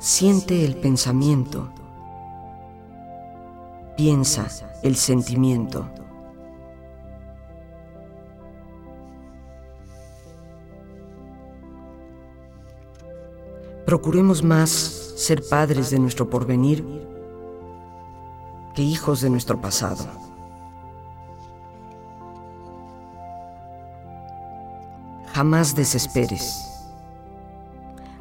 Siente 0.07 0.63
el 0.63 0.77
pensamiento. 0.77 1.67
Piensa 3.97 4.47
el 4.81 4.95
sentimiento. 4.95 5.85
Procuremos 13.85 14.41
más 14.41 14.69
ser 14.69 15.43
padres 15.49 15.89
de 15.89 15.99
nuestro 15.99 16.29
porvenir 16.29 16.85
que 18.75 18.83
hijos 18.83 19.19
de 19.19 19.29
nuestro 19.29 19.59
pasado. 19.59 20.07
Jamás 25.33 25.75
desesperes 25.75 26.76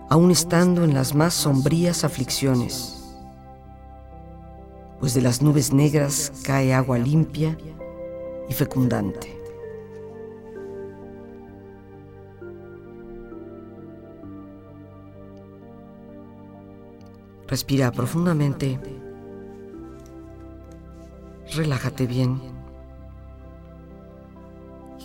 aún 0.08 0.30
estando 0.30 0.84
en 0.84 0.94
las 0.94 1.14
más 1.14 1.34
sombrías 1.34 2.04
aflicciones, 2.04 3.16
pues 5.00 5.14
de 5.14 5.22
las 5.22 5.42
nubes 5.42 5.72
negras 5.72 6.32
cae 6.44 6.72
agua 6.72 6.98
limpia 6.98 7.56
y 8.48 8.52
fecundante. 8.54 9.32
Respira 17.48 17.92
profundamente, 17.92 18.80
relájate 21.54 22.06
bien. 22.06 22.55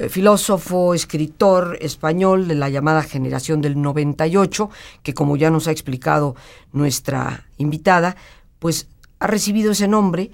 eh, 0.00 0.08
filósofo, 0.08 0.94
escritor 0.94 1.76
español 1.82 2.48
de 2.48 2.54
la 2.54 2.70
llamada 2.70 3.02
generación 3.02 3.60
del 3.60 3.80
98, 3.80 4.70
que 5.02 5.12
como 5.12 5.36
ya 5.36 5.50
nos 5.50 5.68
ha 5.68 5.72
explicado 5.72 6.36
nuestra 6.72 7.46
invitada, 7.58 8.16
pues 8.58 8.88
ha 9.18 9.26
recibido 9.26 9.72
ese 9.72 9.88
nombre 9.88 10.30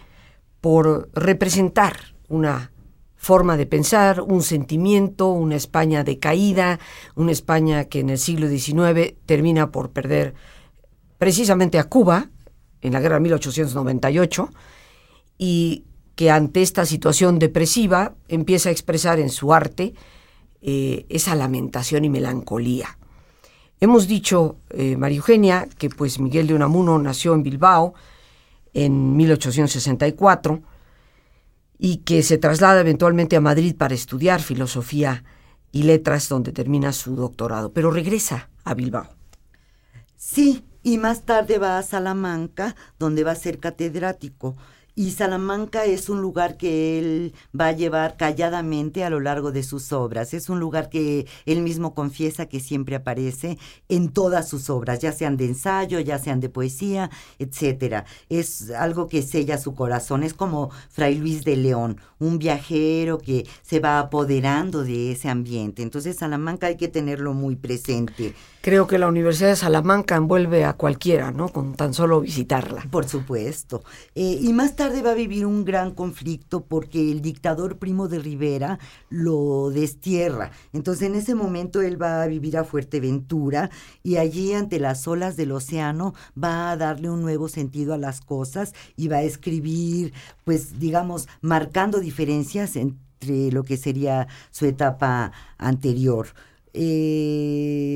por 0.61 1.11
representar 1.15 2.15
una 2.29 2.71
forma 3.17 3.57
de 3.57 3.67
pensar, 3.67 4.21
un 4.21 4.43
sentimiento, 4.43 5.31
una 5.31 5.57
España 5.57 6.05
decaída, 6.05 6.79
una 7.17 7.33
España 7.33 7.87
que 7.87 7.99
en 7.99 8.11
el 8.11 8.19
siglo 8.19 8.49
XIX 8.49 9.17
termina 9.27 9.73
por 9.73 9.91
perder 9.91 10.35
precisamente 11.19 11.81
a 11.81 11.85
Cuba 11.85 12.31
en 12.83 12.93
la 12.93 13.01
guerra 13.01 13.17
de 13.17 13.23
1898 13.23 14.49
y 15.39 15.87
que 16.17 16.31
ante 16.31 16.63
esta 16.63 16.85
situación 16.85 17.39
depresiva 17.39 18.15
empieza 18.27 18.71
a 18.71 18.73
expresar 18.73 19.21
en 19.21 19.29
su 19.29 19.55
arte 19.55 19.95
eh, 20.63 21.07
esa 21.09 21.37
lamentación 21.37 22.05
y 22.05 22.11
melancolía. 22.11 22.99
Hemos 23.79 24.09
dicho, 24.09 24.57
eh, 24.71 24.97
María 24.97 25.19
Eugenia, 25.19 25.69
que 25.79 25.91
pues 25.91 26.19
Miguel 26.19 26.47
de 26.47 26.55
Unamuno 26.55 26.99
nació 26.99 27.35
en 27.35 27.43
Bilbao 27.43 27.95
en 28.73 29.15
1864 29.17 30.63
y 31.79 31.99
que 31.99 32.23
se 32.23 32.39
traslada 32.39 32.81
eventualmente 32.81 33.37
a 33.37 33.41
Madrid 33.43 33.77
para 33.77 33.95
estudiar 33.95 34.41
filosofía 34.41 35.25
y 35.73 35.83
letras 35.83 36.31
donde 36.31 36.53
termina 36.53 36.93
su 36.93 37.15
doctorado, 37.15 37.73
pero 37.73 37.91
regresa 37.91 38.49
a 38.65 38.73
Bilbao. 38.73 39.09
Sí, 40.17 40.65
y 40.83 40.97
más 40.97 41.27
tarde 41.27 41.59
va 41.59 41.77
a 41.77 41.83
Salamanca, 41.83 42.75
donde 42.99 43.25
va 43.25 43.33
a 43.33 43.37
ser 43.37 43.59
catedrático. 43.59 44.57
Y 44.99 45.11
Salamanca 45.11 45.85
es 45.85 46.09
un 46.09 46.23
lugar 46.23 46.57
que 46.57 46.99
él 46.99 47.35
va 47.59 47.67
a 47.67 47.73
llevar 47.73 48.17
calladamente 48.17 49.05
a 49.05 49.11
lo 49.11 49.21
largo 49.21 49.53
de 49.53 49.63
sus 49.63 49.93
obras. 49.93 50.33
Es 50.33 50.49
un 50.49 50.59
lugar 50.59 50.89
que 50.89 51.27
él 51.45 51.61
mismo 51.61 51.95
confiesa 51.95 52.47
que 52.47 52.61
siempre 52.61 52.97
aparece 52.97 53.59
en 53.91 54.09
todas 54.09 54.49
sus 54.49 54.71
obras, 54.71 55.01
ya 55.01 55.13
sean 55.13 55.37
de 55.37 55.45
ensayo, 55.45 56.01
ya 56.01 56.19
sean 56.19 56.41
de 56.41 56.49
poesía, 56.49 57.11
etcétera. 57.39 58.07
Es 58.31 58.71
algo 58.71 59.07
que 59.07 59.21
sella 59.21 59.59
su 59.59 59.75
corazón. 59.75 60.23
Es 60.23 60.33
como 60.33 60.71
Fray 60.89 61.17
Luis 61.17 61.45
de 61.45 61.57
León, 61.57 62.01
un 62.19 62.39
viajero 62.39 63.19
que 63.19 63.47
se 63.61 63.81
va 63.81 63.99
apoderando 63.99 64.83
de 64.83 65.13
ese 65.13 65.29
ambiente. 65.29 65.83
Entonces 65.83 66.17
Salamanca 66.17 66.69
hay 66.69 66.79
que 66.79 66.89
tenerlo 66.89 67.35
muy 67.35 67.55
presente. 67.57 68.35
Creo 68.67 68.89
que 68.89 68.99
la 68.99 69.07
Universidad 69.07 69.51
de 69.51 69.55
Salamanca 69.55 70.17
envuelve 70.17 70.65
a 70.65 70.73
cualquiera, 70.73 71.31
¿no? 71.31 71.51
Con 71.51 71.77
tan 71.77 71.95
solo 71.95 72.21
visitarla. 72.21 72.85
Por 72.91 73.07
supuesto. 73.07 73.85
Eh, 74.17 74.41
y 74.43 74.53
más 74.53 74.75
tarde 74.75 75.03
va 75.03 75.13
a 75.13 75.15
vivir 75.15 75.47
un 75.47 75.65
gran 75.65 75.93
conflicto 75.93 76.65
porque 76.65 77.13
el 77.13 77.23
dictador 77.23 77.79
Primo 77.79 78.09
de 78.09 78.19
Rivera 78.19 78.81
lo 79.09 79.71
destierra. 79.71 80.51
Entonces 80.73 81.07
en 81.07 81.15
ese 81.15 81.37
momento 81.37 81.81
él 81.81 82.03
va 82.03 82.25
a 82.25 82.27
vivir 82.27 82.59
a 82.59 82.65
Fuerteventura 82.65 83.71
y 84.03 84.17
allí 84.17 84.53
ante 84.53 84.81
las 84.81 85.07
olas 85.07 85.37
del 85.37 85.53
océano 85.53 86.15
va 86.37 86.73
a 86.73 86.77
darle 86.77 87.09
un 87.09 87.23
nuevo 87.23 87.47
sentido 87.47 87.95
a 87.95 87.99
las 87.99 88.21
cosas 88.21 88.75
y 88.97 89.07
va 89.07 89.19
a 89.19 89.23
escribir, 89.23 90.13
pues 90.43 90.81
digamos, 90.81 91.29
marcando 91.41 92.01
diferencias 92.01 92.75
entre 92.75 93.53
lo 93.53 93.63
que 93.63 93.77
sería 93.77 94.27
su 94.51 94.67
etapa 94.67 95.31
anterior. 95.57 96.27
Eh, 96.79 97.96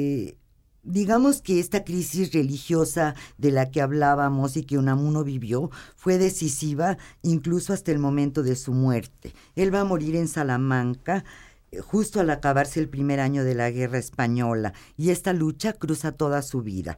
Digamos 0.83 1.43
que 1.43 1.61
esta 1.61 1.85
crisis 1.85 2.33
religiosa 2.33 3.15
de 3.37 3.51
la 3.51 3.71
que 3.71 3.83
hablábamos 3.83 4.57
y 4.57 4.65
que 4.65 4.79
Unamuno 4.79 5.25
vivió 5.25 5.71
fue 5.95 6.17
decisiva 6.17 6.97
incluso 7.23 7.75
hasta 7.75 7.93
el 7.93 7.99
momento 7.99 8.43
de 8.43 8.57
su 8.57 8.73
muerte. 8.73 9.35
Él 9.57 9.75
va 9.75 9.81
a 9.81 9.85
morir 9.85 10.17
en 10.17 10.27
Salamanca 10.27 11.25
eh, 11.71 11.81
justo 11.81 12.21
al 12.21 12.31
acabarse 12.31 12.81
el 12.81 12.89
primer 12.89 13.21
año 13.21 13.45
de 13.45 13.55
la 13.55 13.71
guerra 13.71 13.99
española 13.99 14.73
y 14.97 15.11
esta 15.11 15.35
lucha 15.35 15.75
cruza 15.75 16.13
toda 16.13 16.41
su 16.41 16.63
vida. 16.63 16.97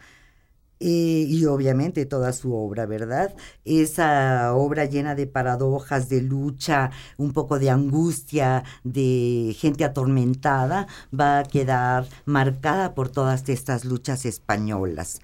Eh, 0.85 1.27
y 1.29 1.45
obviamente 1.47 2.07
toda 2.07 2.33
su 2.33 2.53
obra, 2.57 2.87
¿verdad? 2.87 3.37
Esa 3.65 4.53
obra 4.53 4.85
llena 4.85 5.15
de 5.15 5.29
paradojas, 5.29 6.09
de 6.09 6.23
lucha, 6.23 6.91
un 7.19 7.33
poco 7.33 7.61
de 7.61 7.71
angustia, 7.71 8.65
de 8.83 9.55
gente 9.57 9.85
atormentada, 9.85 10.89
va 11.19 11.39
a 11.39 11.45
quedar 11.45 12.09
marcada 12.25 12.95
por 12.97 13.11
todas 13.11 13.49
estas 13.49 13.85
luchas 13.85 14.25
españolas. 14.27 15.21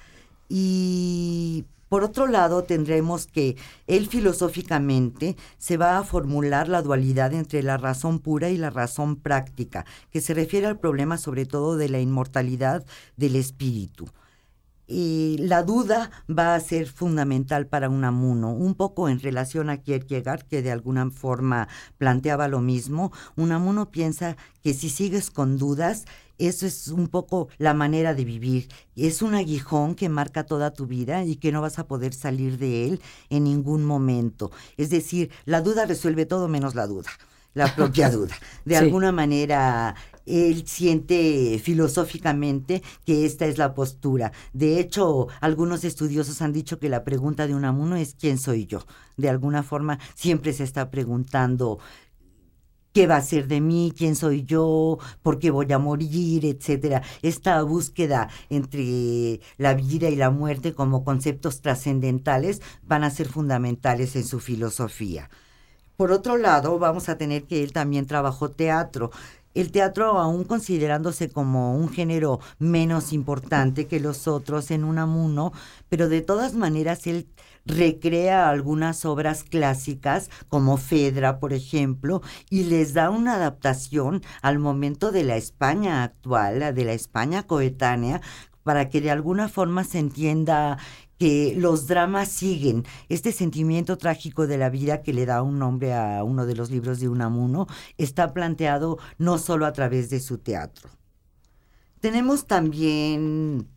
Y 0.48 1.64
por 1.88 2.04
otro 2.04 2.28
lado, 2.28 2.62
tendremos 2.62 3.26
que 3.26 3.56
él 3.88 4.06
filosóficamente 4.06 5.36
se 5.58 5.76
va 5.76 5.98
a 5.98 6.04
formular 6.04 6.68
la 6.68 6.82
dualidad 6.82 7.32
entre 7.32 7.64
la 7.64 7.78
razón 7.78 8.20
pura 8.20 8.48
y 8.50 8.58
la 8.58 8.70
razón 8.70 9.16
práctica, 9.16 9.86
que 10.12 10.20
se 10.20 10.34
refiere 10.34 10.68
al 10.68 10.78
problema 10.78 11.18
sobre 11.18 11.46
todo 11.46 11.76
de 11.76 11.88
la 11.88 11.98
inmortalidad 11.98 12.84
del 13.16 13.34
espíritu 13.34 14.06
y 14.88 15.36
la 15.38 15.62
duda 15.62 16.10
va 16.28 16.54
a 16.54 16.60
ser 16.60 16.88
fundamental 16.88 17.66
para 17.66 17.90
un 17.90 18.04
amuno, 18.04 18.52
un 18.52 18.74
poco 18.74 19.08
en 19.10 19.20
relación 19.20 19.68
a 19.68 19.76
Kierkegaard, 19.76 20.44
que 20.48 20.62
de 20.62 20.72
alguna 20.72 21.10
forma 21.10 21.68
planteaba 21.98 22.48
lo 22.48 22.60
mismo. 22.60 23.12
Un 23.36 23.52
amuno 23.52 23.90
piensa 23.90 24.36
que 24.62 24.72
si 24.72 24.88
sigues 24.88 25.30
con 25.30 25.58
dudas, 25.58 26.06
eso 26.38 26.66
es 26.66 26.88
un 26.88 27.08
poco 27.08 27.48
la 27.58 27.74
manera 27.74 28.14
de 28.14 28.24
vivir. 28.24 28.68
Es 28.96 29.20
un 29.20 29.34
aguijón 29.34 29.94
que 29.94 30.08
marca 30.08 30.46
toda 30.46 30.72
tu 30.72 30.86
vida 30.86 31.24
y 31.24 31.36
que 31.36 31.52
no 31.52 31.60
vas 31.60 31.78
a 31.78 31.86
poder 31.86 32.14
salir 32.14 32.58
de 32.58 32.86
él 32.86 33.00
en 33.28 33.44
ningún 33.44 33.84
momento. 33.84 34.50
Es 34.78 34.88
decir, 34.88 35.30
la 35.44 35.60
duda 35.60 35.84
resuelve 35.84 36.24
todo 36.24 36.48
menos 36.48 36.74
la 36.74 36.86
duda 36.86 37.10
la 37.54 37.72
propia 37.76 38.10
duda. 38.10 38.34
De 38.64 38.76
alguna 38.76 39.12
manera, 39.12 39.94
él 40.26 40.66
siente 40.66 41.58
filosóficamente 41.62 42.82
que 43.04 43.24
esta 43.24 43.46
es 43.46 43.58
la 43.58 43.74
postura. 43.74 44.32
De 44.52 44.78
hecho, 44.78 45.28
algunos 45.40 45.84
estudiosos 45.84 46.42
han 46.42 46.52
dicho 46.52 46.78
que 46.78 46.88
la 46.88 47.04
pregunta 47.04 47.46
de 47.46 47.54
Unamuno 47.54 47.96
es 47.96 48.14
¿quién 48.14 48.38
soy 48.38 48.66
yo? 48.66 48.86
De 49.16 49.28
alguna 49.28 49.62
forma 49.62 49.98
siempre 50.14 50.52
se 50.52 50.64
está 50.64 50.90
preguntando 50.90 51.78
qué 52.92 53.06
va 53.06 53.16
a 53.16 53.22
ser 53.22 53.48
de 53.48 53.60
mí, 53.60 53.92
quién 53.96 54.16
soy 54.16 54.44
yo, 54.44 54.98
por 55.22 55.38
qué 55.38 55.50
voy 55.50 55.72
a 55.72 55.78
morir, 55.78 56.44
etcétera. 56.44 57.02
Esta 57.22 57.62
búsqueda 57.62 58.28
entre 58.50 59.40
la 59.56 59.74
vida 59.74 60.08
y 60.08 60.16
la 60.16 60.30
muerte 60.30 60.74
como 60.74 61.04
conceptos 61.04 61.60
trascendentales 61.60 62.60
van 62.82 63.04
a 63.04 63.10
ser 63.10 63.28
fundamentales 63.28 64.16
en 64.16 64.24
su 64.24 64.40
filosofía. 64.40 65.30
Por 65.98 66.12
otro 66.12 66.36
lado, 66.36 66.78
vamos 66.78 67.08
a 67.08 67.18
tener 67.18 67.42
que 67.42 67.64
él 67.64 67.72
también 67.72 68.06
trabajó 68.06 68.52
teatro. 68.52 69.10
El 69.52 69.72
teatro, 69.72 70.20
aún 70.20 70.44
considerándose 70.44 71.28
como 71.28 71.74
un 71.74 71.88
género 71.88 72.38
menos 72.60 73.12
importante 73.12 73.88
que 73.88 73.98
los 73.98 74.28
otros 74.28 74.70
en 74.70 74.84
Unamuno, 74.84 75.52
pero 75.88 76.08
de 76.08 76.20
todas 76.20 76.54
maneras 76.54 77.08
él 77.08 77.26
recrea 77.66 78.48
algunas 78.48 79.04
obras 79.04 79.42
clásicas 79.42 80.30
como 80.48 80.76
Fedra, 80.76 81.40
por 81.40 81.52
ejemplo, 81.52 82.22
y 82.48 82.62
les 82.62 82.94
da 82.94 83.10
una 83.10 83.34
adaptación 83.34 84.22
al 84.40 84.60
momento 84.60 85.10
de 85.10 85.24
la 85.24 85.34
España 85.34 86.04
actual, 86.04 86.76
de 86.76 86.84
la 86.84 86.92
España 86.92 87.42
coetánea, 87.42 88.20
para 88.62 88.88
que 88.88 89.00
de 89.00 89.10
alguna 89.10 89.48
forma 89.48 89.82
se 89.82 89.98
entienda 89.98 90.78
que 91.18 91.54
los 91.56 91.86
dramas 91.86 92.28
siguen. 92.28 92.84
Este 93.08 93.32
sentimiento 93.32 93.98
trágico 93.98 94.46
de 94.46 94.58
la 94.58 94.70
vida 94.70 95.02
que 95.02 95.12
le 95.12 95.26
da 95.26 95.42
un 95.42 95.58
nombre 95.58 95.92
a 95.94 96.22
uno 96.22 96.46
de 96.46 96.54
los 96.54 96.70
libros 96.70 97.00
de 97.00 97.08
Unamuno 97.08 97.66
está 97.98 98.32
planteado 98.32 98.98
no 99.18 99.38
solo 99.38 99.66
a 99.66 99.72
través 99.72 100.10
de 100.10 100.20
su 100.20 100.38
teatro. 100.38 100.88
Tenemos 102.00 102.46
también, 102.46 103.68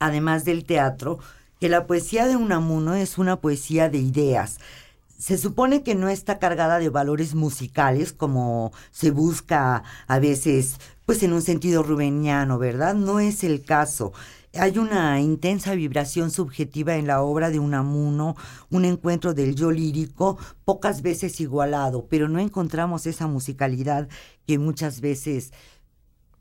además 0.00 0.44
del 0.44 0.64
teatro, 0.64 1.20
que 1.60 1.68
la 1.68 1.86
poesía 1.86 2.26
de 2.26 2.36
Unamuno 2.36 2.94
es 2.94 3.18
una 3.18 3.40
poesía 3.40 3.88
de 3.88 3.98
ideas. 3.98 4.58
Se 5.16 5.38
supone 5.38 5.82
que 5.82 5.94
no 5.94 6.08
está 6.08 6.38
cargada 6.38 6.78
de 6.78 6.90
valores 6.90 7.34
musicales 7.34 8.12
como 8.12 8.72
se 8.90 9.10
busca 9.10 9.82
a 10.08 10.18
veces, 10.18 10.78
pues 11.06 11.22
en 11.22 11.32
un 11.32 11.40
sentido 11.40 11.82
rubeniano, 11.82 12.58
¿verdad? 12.58 12.94
No 12.94 13.20
es 13.20 13.44
el 13.44 13.64
caso. 13.64 14.12
Hay 14.58 14.78
una 14.78 15.20
intensa 15.20 15.74
vibración 15.74 16.30
subjetiva 16.30 16.96
en 16.96 17.06
la 17.06 17.22
obra 17.22 17.50
de 17.50 17.58
Unamuno, 17.58 18.36
un 18.70 18.84
encuentro 18.84 19.34
del 19.34 19.54
yo 19.54 19.70
lírico 19.70 20.38
pocas 20.64 21.02
veces 21.02 21.40
igualado, 21.40 22.06
pero 22.08 22.28
no 22.28 22.38
encontramos 22.38 23.06
esa 23.06 23.26
musicalidad 23.26 24.08
que 24.46 24.58
muchas 24.58 25.00
veces 25.00 25.52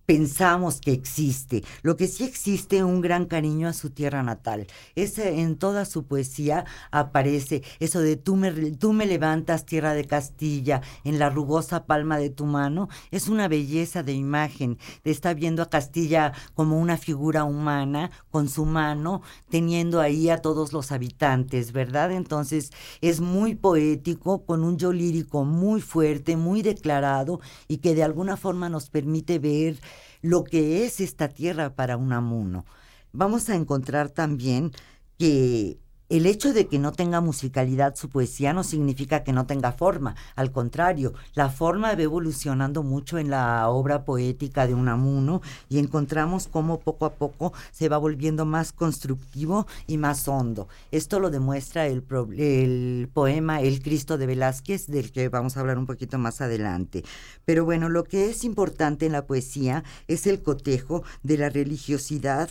pensamos 0.05 0.79
que 0.81 0.91
existe. 0.91 1.63
Lo 1.81 1.97
que 1.97 2.07
sí 2.07 2.23
existe 2.23 2.83
un 2.83 3.01
gran 3.01 3.25
cariño 3.25 3.67
a 3.67 3.73
su 3.73 3.89
tierra 3.89 4.23
natal. 4.23 4.67
Ese, 4.95 5.41
en 5.41 5.57
toda 5.57 5.85
su 5.85 6.05
poesía 6.05 6.65
aparece 6.91 7.63
eso 7.79 7.99
de 7.99 8.15
tú 8.15 8.35
me, 8.35 8.51
tú 8.71 8.93
me 8.93 9.05
levantas 9.05 9.65
tierra 9.65 9.93
de 9.93 10.05
Castilla 10.05 10.81
en 11.03 11.19
la 11.19 11.29
rugosa 11.29 11.85
palma 11.85 12.17
de 12.17 12.29
tu 12.29 12.45
mano. 12.45 12.89
Es 13.11 13.27
una 13.27 13.47
belleza 13.47 14.03
de 14.03 14.13
imagen. 14.13 14.77
Está 15.03 15.33
viendo 15.33 15.63
a 15.63 15.69
Castilla 15.69 16.33
como 16.53 16.79
una 16.79 16.97
figura 16.97 17.43
humana 17.43 18.11
con 18.29 18.49
su 18.49 18.65
mano 18.65 19.21
teniendo 19.49 20.01
ahí 20.01 20.29
a 20.29 20.41
todos 20.41 20.73
los 20.73 20.91
habitantes, 20.91 21.71
¿verdad? 21.71 22.11
Entonces 22.11 22.71
es 23.01 23.21
muy 23.21 23.55
poético 23.55 24.45
con 24.45 24.63
un 24.63 24.77
yo 24.77 24.93
lírico 24.93 25.45
muy 25.45 25.81
fuerte, 25.81 26.37
muy 26.37 26.61
declarado 26.61 27.39
y 27.67 27.77
que 27.77 27.95
de 27.95 28.03
alguna 28.03 28.37
forma 28.37 28.69
nos 28.69 28.89
permite 28.89 29.39
ver 29.39 29.79
lo 30.25 30.43
que 30.43 30.85
es 30.85 30.99
esta 31.01 31.29
tierra 31.29 31.75
para 31.75 31.97
un 31.97 32.11
amuno. 32.11 32.65
Vamos 33.11 33.49
a 33.49 33.55
encontrar 33.55 34.09
también 34.09 34.71
que 35.19 35.77
el 36.09 36.25
hecho 36.25 36.53
de 36.53 36.67
que 36.67 36.79
no 36.79 36.91
tenga 36.91 37.21
musicalidad 37.21 37.95
su 37.95 38.09
poesía 38.09 38.53
no 38.53 38.63
significa 38.63 39.23
que 39.23 39.33
no 39.33 39.45
tenga 39.47 39.71
forma, 39.71 40.15
al 40.35 40.51
contrario, 40.51 41.13
la 41.33 41.49
forma 41.49 41.95
va 41.95 42.01
evolucionando 42.01 42.83
mucho 42.83 43.17
en 43.17 43.29
la 43.29 43.67
obra 43.69 44.05
poética 44.05 44.67
de 44.67 44.75
Unamuno 44.75 45.41
y 45.69 45.79
encontramos 45.79 46.47
cómo 46.47 46.79
poco 46.79 47.05
a 47.05 47.13
poco 47.13 47.53
se 47.71 47.89
va 47.89 47.97
volviendo 47.97 48.45
más 48.45 48.71
constructivo 48.71 49.65
y 49.87 49.97
más 49.97 50.27
hondo. 50.27 50.67
Esto 50.91 51.19
lo 51.19 51.29
demuestra 51.29 51.87
el, 51.87 52.03
el 52.37 53.09
poema 53.13 53.61
El 53.61 53.81
Cristo 53.81 54.17
de 54.17 54.27
Velázquez, 54.27 54.87
del 54.87 55.11
que 55.11 55.29
vamos 55.29 55.57
a 55.57 55.61
hablar 55.61 55.77
un 55.77 55.85
poquito 55.85 56.17
más 56.17 56.41
adelante. 56.41 57.03
Pero 57.45 57.65
bueno, 57.65 57.89
lo 57.89 58.03
que 58.03 58.29
es 58.29 58.43
importante 58.43 59.05
en 59.05 59.11
la 59.11 59.25
poesía 59.25 59.83
es 60.07 60.27
el 60.27 60.43
cotejo 60.43 61.03
de 61.23 61.37
la 61.37 61.49
religiosidad 61.49 62.49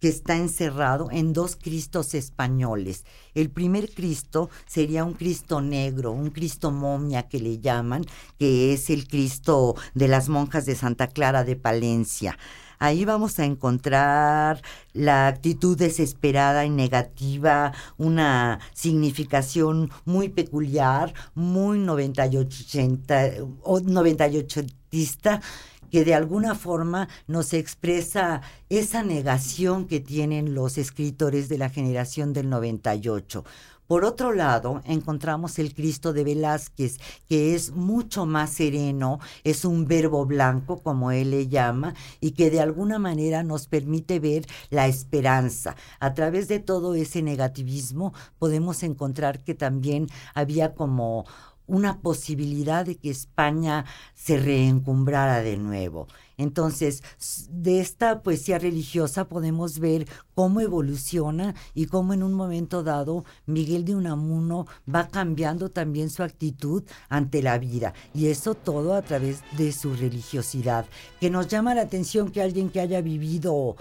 que 0.00 0.08
está 0.08 0.36
encerrado 0.36 1.08
en 1.10 1.32
dos 1.32 1.56
Cristos 1.56 2.14
españoles. 2.14 3.04
El 3.34 3.50
primer 3.50 3.90
Cristo 3.90 4.50
sería 4.66 5.04
un 5.04 5.14
Cristo 5.14 5.60
negro, 5.60 6.12
un 6.12 6.30
Cristo 6.30 6.70
momia 6.70 7.28
que 7.28 7.40
le 7.40 7.58
llaman, 7.58 8.04
que 8.38 8.72
es 8.72 8.90
el 8.90 9.08
Cristo 9.08 9.74
de 9.94 10.08
las 10.08 10.28
monjas 10.28 10.66
de 10.66 10.74
Santa 10.74 11.08
Clara 11.08 11.44
de 11.44 11.56
Palencia. 11.56 12.38
Ahí 12.78 13.06
vamos 13.06 13.38
a 13.38 13.44
encontrar 13.46 14.60
la 14.92 15.28
actitud 15.28 15.78
desesperada 15.78 16.66
y 16.66 16.70
negativa, 16.70 17.72
una 17.96 18.60
significación 18.74 19.90
muy 20.04 20.28
peculiar, 20.28 21.14
muy 21.34 21.78
98 21.78 22.48
o 23.62 23.80
98 23.80 24.62
que 25.90 26.04
de 26.04 26.14
alguna 26.14 26.54
forma 26.54 27.08
nos 27.26 27.52
expresa 27.52 28.42
esa 28.68 29.02
negación 29.02 29.86
que 29.86 30.00
tienen 30.00 30.54
los 30.54 30.78
escritores 30.78 31.48
de 31.48 31.58
la 31.58 31.68
generación 31.68 32.32
del 32.32 32.48
98. 32.50 33.44
Por 33.86 34.04
otro 34.04 34.32
lado, 34.32 34.82
encontramos 34.84 35.60
el 35.60 35.72
Cristo 35.72 36.12
de 36.12 36.24
Velázquez, 36.24 36.98
que 37.28 37.54
es 37.54 37.70
mucho 37.70 38.26
más 38.26 38.50
sereno, 38.50 39.20
es 39.44 39.64
un 39.64 39.86
verbo 39.86 40.26
blanco, 40.26 40.82
como 40.82 41.12
él 41.12 41.30
le 41.30 41.46
llama, 41.46 41.94
y 42.20 42.32
que 42.32 42.50
de 42.50 42.60
alguna 42.60 42.98
manera 42.98 43.44
nos 43.44 43.68
permite 43.68 44.18
ver 44.18 44.44
la 44.70 44.88
esperanza. 44.88 45.76
A 46.00 46.14
través 46.14 46.48
de 46.48 46.58
todo 46.58 46.96
ese 46.96 47.22
negativismo 47.22 48.12
podemos 48.40 48.82
encontrar 48.82 49.44
que 49.44 49.54
también 49.54 50.08
había 50.34 50.74
como 50.74 51.24
una 51.66 52.00
posibilidad 52.00 52.84
de 52.84 52.96
que 52.96 53.10
España 53.10 53.84
se 54.14 54.38
reencumbrara 54.38 55.40
de 55.42 55.56
nuevo. 55.56 56.06
Entonces, 56.38 57.02
de 57.50 57.80
esta 57.80 58.22
poesía 58.22 58.58
religiosa 58.58 59.26
podemos 59.26 59.78
ver 59.78 60.06
cómo 60.34 60.60
evoluciona 60.60 61.54
y 61.74 61.86
cómo 61.86 62.12
en 62.12 62.22
un 62.22 62.34
momento 62.34 62.82
dado 62.82 63.24
Miguel 63.46 63.84
de 63.84 63.94
Unamuno 63.94 64.66
va 64.92 65.08
cambiando 65.08 65.70
también 65.70 66.10
su 66.10 66.22
actitud 66.22 66.84
ante 67.08 67.42
la 67.42 67.58
vida. 67.58 67.94
Y 68.12 68.26
eso 68.26 68.54
todo 68.54 68.94
a 68.94 69.02
través 69.02 69.40
de 69.56 69.72
su 69.72 69.94
religiosidad, 69.94 70.86
que 71.20 71.30
nos 71.30 71.48
llama 71.48 71.74
la 71.74 71.82
atención 71.82 72.30
que 72.30 72.42
alguien 72.42 72.68
que 72.68 72.80
haya 72.80 73.00
vivido 73.00 73.76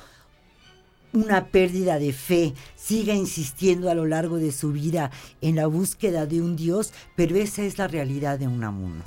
una 1.15 1.45
pérdida 1.45 1.99
de 1.99 2.13
fe, 2.13 2.53
siga 2.75 3.13
insistiendo 3.13 3.89
a 3.89 3.95
lo 3.95 4.05
largo 4.05 4.37
de 4.37 4.51
su 4.51 4.71
vida 4.71 5.11
en 5.41 5.55
la 5.55 5.67
búsqueda 5.67 6.25
de 6.25 6.41
un 6.41 6.55
Dios, 6.55 6.93
pero 7.15 7.35
esa 7.35 7.63
es 7.63 7.77
la 7.77 7.87
realidad 7.87 8.39
de 8.39 8.47
Unamuno. 8.47 9.03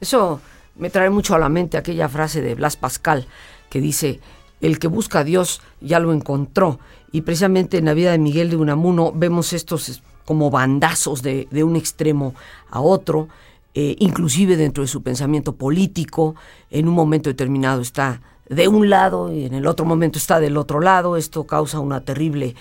Eso 0.00 0.40
me 0.76 0.90
trae 0.90 1.10
mucho 1.10 1.34
a 1.34 1.38
la 1.38 1.48
mente 1.48 1.78
aquella 1.78 2.08
frase 2.08 2.42
de 2.42 2.54
Blas 2.54 2.76
Pascal 2.76 3.26
que 3.70 3.80
dice, 3.80 4.20
el 4.60 4.78
que 4.78 4.88
busca 4.88 5.20
a 5.20 5.24
Dios 5.24 5.60
ya 5.80 5.98
lo 5.98 6.12
encontró. 6.12 6.78
Y 7.12 7.22
precisamente 7.22 7.78
en 7.78 7.86
la 7.86 7.94
vida 7.94 8.12
de 8.12 8.18
Miguel 8.18 8.50
de 8.50 8.56
Unamuno 8.56 9.12
vemos 9.12 9.52
estos 9.52 10.02
como 10.24 10.50
bandazos 10.50 11.22
de, 11.22 11.46
un 11.64 11.76
extremo 11.76 12.34
a 12.70 12.80
otro, 12.80 13.28
eh, 13.74 13.96
inclusive 13.98 14.56
dentro 14.56 14.82
de 14.82 14.88
su 14.88 15.02
pensamiento 15.02 15.56
político, 15.56 16.34
en 16.70 16.88
un 16.88 16.94
momento 16.94 17.30
determinado 17.30 17.82
está 17.82 18.22
de 18.48 18.68
un 18.68 18.90
lado 18.90 19.32
y 19.32 19.46
en 19.46 19.54
el 19.54 19.66
otro 19.66 19.86
momento 19.86 20.18
está 20.18 20.40
del 20.40 20.56
otro 20.56 20.80
lado. 20.80 21.16
Esto 21.16 21.44
causa 21.44 21.80
una 21.80 22.00
terrible 22.02 22.54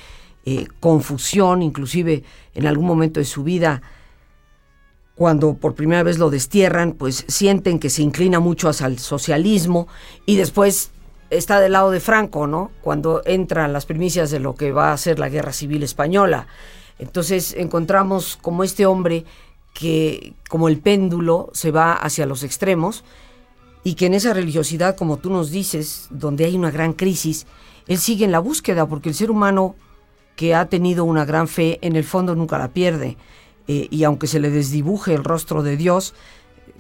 eh, 0.46 0.68
confusión, 0.80 1.62
inclusive 1.62 2.24
en 2.54 2.68
algún 2.68 2.86
momento 2.86 3.20
de 3.20 3.26
su 3.26 3.44
vida, 3.44 3.82
cuando 5.16 5.54
por 5.54 5.76
primera 5.76 6.04
vez 6.04 6.18
lo 6.18 6.30
destierran, 6.30 6.94
pues 6.94 7.26
sienten 7.28 7.80
que 7.80 7.90
se 7.90 8.02
inclina 8.02 8.40
mucho 8.40 8.68
hacia 8.68 8.88
el 8.88 9.00
socialismo 9.00 9.88
y 10.26 10.38
después 10.38 10.92
está 11.30 11.60
del 11.60 11.74
lado 11.74 11.92
de 11.92 12.00
Franco, 12.00 12.48
¿no? 12.48 12.72
Cuando 12.82 13.22
entran 13.26 13.74
las 13.74 13.86
primicias 13.86 14.32
de 14.32 14.40
lo 14.40 14.56
que 14.56 14.72
va 14.72 14.92
a 14.92 14.98
ser 14.98 15.20
la 15.20 15.30
guerra 15.30 15.54
civil 15.54 15.84
española. 15.84 16.48
Entonces 17.00 17.54
encontramos 17.58 18.38
como 18.42 18.64
este 18.64 18.86
hombre 18.86 19.26
que, 19.74 20.34
como 20.50 20.68
el 20.68 20.80
péndulo, 20.80 21.50
se 21.54 21.72
va 21.72 21.94
hacia 21.94 22.26
los 22.26 22.44
extremos 22.44 23.04
y 23.84 23.96
que 23.96 24.06
en 24.06 24.14
esa 24.14 24.34
religiosidad, 24.34 24.96
como 24.96 25.18
tú 25.18 25.30
nos 25.30 25.52
dices, 25.52 26.08
donde 26.10 26.46
hay 26.46 26.56
una 26.56 26.72
gran 26.72 26.94
crisis, 26.94 27.46
él 27.88 27.98
sigue 27.98 28.26
en 28.26 28.32
la 28.32 28.40
búsqueda, 28.40 28.88
porque 28.88 29.10
el 29.10 29.16
ser 29.16 29.30
humano 29.30 29.76
que 30.36 30.56
ha 30.56 30.68
tenido 30.68 31.06
una 31.06 31.26
gran 31.26 31.48
fe, 31.48 31.80
en 31.82 31.96
el 31.96 32.04
fondo 32.04 32.36
nunca 32.36 32.58
la 32.58 32.70
pierde, 32.70 33.18
eh, 33.68 33.88
y 33.90 34.04
aunque 34.04 34.28
se 34.28 34.40
le 34.40 34.50
desdibuje 34.50 35.14
el 35.14 35.24
rostro 35.24 35.64
de 35.64 35.78
Dios, 35.78 36.14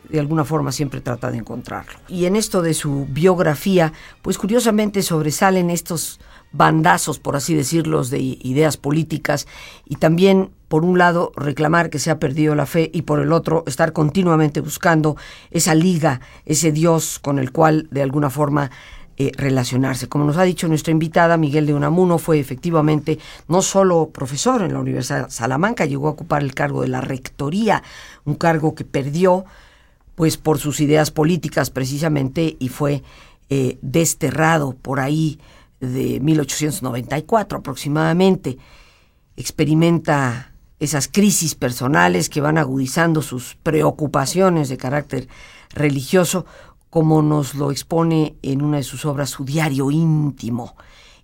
de 0.10 0.20
alguna 0.20 0.46
forma 0.46 0.72
siempre 0.72 1.02
trata 1.02 1.32
de 1.32 1.38
encontrarlo. 1.38 1.94
Y 2.08 2.26
en 2.26 2.36
esto 2.36 2.62
de 2.62 2.74
su 2.74 3.08
biografía, 3.10 3.94
pues 4.22 4.38
curiosamente 4.38 5.02
sobresalen 5.02 5.70
estos 5.70 6.20
bandazos, 6.54 7.20
por 7.20 7.36
así 7.36 7.54
decirlos, 7.56 8.10
de 8.10 8.20
ideas 8.20 8.78
políticas 8.78 9.48
y 9.86 9.98
también, 9.98 10.52
por 10.70 10.86
un 10.86 10.98
lado, 10.98 11.32
reclamar 11.36 11.90
que 11.90 12.00
se 12.00 12.12
ha 12.12 12.20
perdido 12.20 12.56
la 12.56 12.66
fe 12.66 12.90
y 12.94 13.02
por 13.02 13.20
el 13.20 13.34
otro, 13.34 13.64
estar 13.68 13.92
continuamente 13.92 14.62
buscando 14.62 15.18
esa 15.52 15.76
liga, 15.76 16.22
ese 16.46 16.72
Dios 16.72 17.20
con 17.20 17.40
el 17.40 17.52
cual, 17.52 17.88
de 17.92 18.04
alguna 18.04 18.30
forma, 18.30 18.72
eh, 19.18 19.32
relacionarse. 19.36 20.08
Como 20.08 20.26
nos 20.26 20.38
ha 20.38 20.44
dicho 20.44 20.68
nuestra 20.68 20.92
invitada, 20.92 21.38
Miguel 21.38 21.68
de 21.68 21.74
Unamuno 21.74 22.18
fue 22.18 22.40
efectivamente 22.40 23.20
no 23.48 23.62
solo 23.62 24.10
profesor 24.10 24.64
en 24.64 24.74
la 24.74 24.80
Universidad 24.80 25.26
de 25.26 25.32
Salamanca, 25.32 25.86
llegó 25.86 26.08
a 26.08 26.12
ocupar 26.12 26.42
el 26.42 26.56
cargo 26.56 26.82
de 26.82 26.88
la 26.88 27.02
rectoría, 27.02 27.84
un 28.26 28.36
cargo 28.36 28.74
que 28.74 28.86
perdió 28.86 29.46
pues 30.16 30.38
por 30.38 30.60
sus 30.60 30.80
ideas 30.80 31.12
políticas 31.12 31.70
precisamente 31.70 32.56
y 32.60 32.70
fue 32.70 33.04
eh, 33.50 33.78
desterrado 33.82 34.74
por 34.74 35.00
ahí 35.00 35.40
de 35.88 36.20
1894 36.20 37.60
aproximadamente, 37.60 38.58
experimenta 39.36 40.54
esas 40.80 41.08
crisis 41.08 41.56
personales 41.56 42.30
que 42.30 42.42
van 42.42 42.58
agudizando 42.58 43.22
sus 43.22 43.56
preocupaciones 43.64 44.70
de 44.70 44.78
carácter 44.78 45.28
religioso, 45.70 46.46
como 46.90 47.22
nos 47.22 47.56
lo 47.56 47.72
expone 47.72 48.36
en 48.42 48.62
una 48.62 48.78
de 48.78 48.84
sus 48.84 49.06
obras, 49.06 49.30
su 49.30 49.46
diario 49.46 49.92
íntimo. 49.92 50.76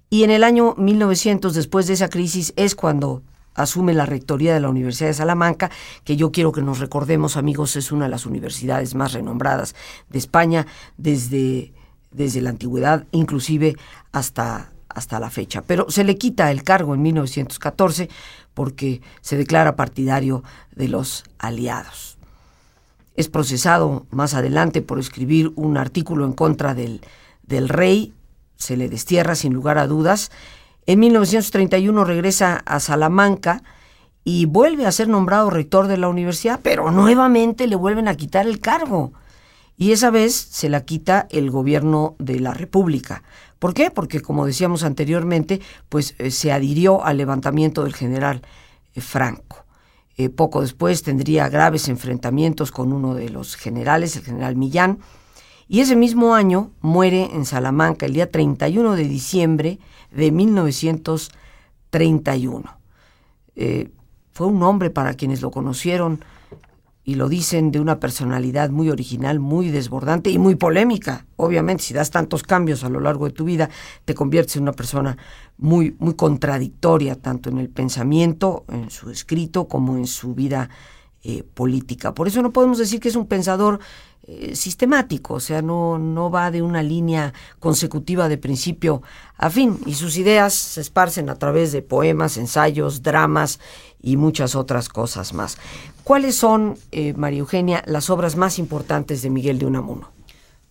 Y 0.10 0.24
en 0.24 0.32
el 0.32 0.44
año 0.44 0.76
1900, 0.78 1.54
después 1.54 1.88
de 1.88 1.94
esa 1.94 2.10
crisis, 2.10 2.54
es 2.56 2.74
cuando 2.74 3.22
asume 3.54 3.94
la 3.94 4.06
rectoría 4.06 4.54
de 4.54 4.60
la 4.60 4.70
Universidad 4.70 5.10
de 5.10 5.14
Salamanca, 5.14 5.70
que 6.04 6.16
yo 6.16 6.32
quiero 6.32 6.52
que 6.52 6.62
nos 6.62 6.80
recordemos, 6.80 7.38
amigos, 7.38 7.76
es 7.76 7.92
una 7.92 8.06
de 8.06 8.12
las 8.12 8.26
universidades 8.26 8.96
más 8.96 9.14
renombradas 9.14 9.76
de 10.10 10.18
España 10.18 10.66
desde 10.98 11.74
desde 12.12 12.42
la 12.42 12.50
antigüedad, 12.50 13.06
inclusive 13.12 13.76
hasta, 14.12 14.72
hasta 14.90 15.20
la 15.20 15.30
fecha. 15.30 15.62
Pero 15.62 15.90
se 15.90 16.04
le 16.04 16.18
quita 16.18 16.52
el 16.52 16.64
cargo 16.64 16.94
en 16.94 17.02
1914 17.02 18.10
porque 18.54 19.02
se 19.22 19.38
declara 19.38 19.76
partidario 19.76 20.44
de 20.76 20.88
los 20.88 21.24
aliados. 21.38 22.18
Es 23.16 23.28
procesado 23.28 24.06
más 24.12 24.34
adelante 24.34 24.82
por 24.82 25.00
escribir 25.00 25.52
un 25.56 25.78
artículo 25.78 26.26
en 26.26 26.34
contra 26.34 26.74
del, 26.74 27.02
del 27.44 27.70
rey, 27.70 28.14
se 28.56 28.78
le 28.78 28.90
destierra 28.90 29.36
sin 29.36 29.54
lugar 29.54 29.78
a 29.78 29.88
dudas. 29.88 30.32
En 30.86 31.00
1931 31.00 32.04
regresa 32.04 32.62
a 32.66 32.80
Salamanca 32.80 33.64
y 34.24 34.46
vuelve 34.46 34.86
a 34.86 34.92
ser 34.92 35.08
nombrado 35.08 35.50
rector 35.50 35.88
de 35.88 35.98
la 35.98 36.10
universidad, 36.10 36.60
pero 36.62 36.92
nuevamente 36.92 37.68
le 37.68 37.76
vuelven 37.76 38.08
a 38.08 38.16
quitar 38.16 38.46
el 38.46 38.60
cargo 38.60 39.14
y 39.80 39.94
esa 39.94 40.12
vez 40.12 40.36
se 40.36 40.68
la 40.68 40.82
quita 40.82 41.26
el 41.32 41.50
gobierno 41.50 42.18
de 42.20 42.42
la 42.42 42.54
República. 42.54 43.24
¿Por 43.60 43.74
qué? 43.74 43.90
Porque, 43.90 44.22
como 44.22 44.46
decíamos 44.46 44.84
anteriormente, 44.84 45.62
pues 45.88 46.16
eh, 46.18 46.32
se 46.32 46.52
adhirió 46.52 47.06
al 47.06 47.16
levantamiento 47.16 47.86
del 47.86 47.96
general 47.96 48.42
eh, 48.94 49.00
Franco. 49.00 49.64
Eh, 50.18 50.28
poco 50.28 50.60
después 50.60 51.02
tendría 51.02 51.48
graves 51.48 51.88
enfrentamientos 51.88 52.74
con 52.74 52.92
uno 52.92 53.16
de 53.16 53.30
los 53.30 53.56
generales, 53.56 54.18
el 54.18 54.24
general 54.24 54.58
Millán, 54.58 55.00
y 55.70 55.80
ese 55.80 55.96
mismo 55.96 56.36
año 56.36 56.72
muere 56.82 57.30
en 57.34 57.46
Salamanca 57.46 58.06
el 58.06 58.12
día 58.12 58.30
31 58.30 58.98
de 58.98 59.08
diciembre 59.08 59.80
de 60.12 60.32
1931. 60.32 62.78
fue 64.34 64.48
un 64.48 64.62
hombre 64.62 64.90
para 64.90 65.14
quienes 65.14 65.42
lo 65.42 65.52
conocieron 65.52 66.22
y 67.10 67.16
lo 67.16 67.28
dicen 67.28 67.72
de 67.72 67.80
una 67.80 68.00
personalidad 68.00 68.70
muy 68.70 68.92
original, 68.92 69.40
muy 69.40 69.70
desbordante 69.70 70.30
y 70.30 70.38
muy 70.38 70.54
polémica. 70.54 71.26
Obviamente, 71.38 71.82
si 71.82 71.96
das 71.96 72.12
tantos 72.12 72.44
cambios 72.44 72.84
a 72.84 72.90
lo 72.90 73.00
largo 73.00 73.26
de 73.26 73.32
tu 73.32 73.46
vida, 73.46 73.68
te 74.06 74.14
conviertes 74.14 74.58
en 74.58 74.62
una 74.62 74.74
persona 74.74 75.18
muy, 75.58 75.96
muy 75.98 76.14
contradictoria, 76.14 77.16
tanto 77.16 77.50
en 77.50 77.58
el 77.58 77.70
pensamiento, 77.70 78.64
en 78.68 78.92
su 78.92 79.10
escrito, 79.10 79.68
como 79.68 79.98
en 79.98 80.06
su 80.06 80.36
vida 80.36 80.70
eh, 81.24 81.42
política. 81.42 82.14
Por 82.14 82.28
eso 82.28 82.44
no 82.44 82.52
podemos 82.52 82.78
decir 82.78 83.00
que 83.00 83.10
es 83.10 83.16
un 83.16 83.26
pensador 83.26 83.80
eh, 84.28 84.56
sistemático, 84.56 85.34
o 85.34 85.40
sea, 85.40 85.64
no, 85.64 85.98
no 85.98 86.30
va 86.30 86.52
de 86.52 86.62
una 86.62 86.84
línea 86.84 87.34
consecutiva 87.58 88.30
de 88.30 88.38
principio 88.38 89.02
a 89.36 89.50
fin, 89.50 89.80
y 89.88 89.96
sus 89.96 90.16
ideas 90.18 90.54
se 90.54 90.82
esparcen 90.82 91.32
a 91.32 91.36
través 91.36 91.72
de 91.72 91.82
poemas, 91.82 92.38
ensayos, 92.38 93.02
dramas 93.02 93.60
y 94.02 94.18
muchas 94.18 94.56
otras 94.56 94.90
cosas 94.90 95.34
más. 95.34 95.58
¿Cuáles 96.04 96.36
son, 96.36 96.78
eh, 96.92 97.14
María 97.14 97.40
Eugenia, 97.40 97.84
las 97.86 98.10
obras 98.10 98.36
más 98.36 98.60
importantes 98.60 99.22
de 99.22 99.30
Miguel 99.30 99.60
de 99.60 99.66
Unamuno? 99.66 100.12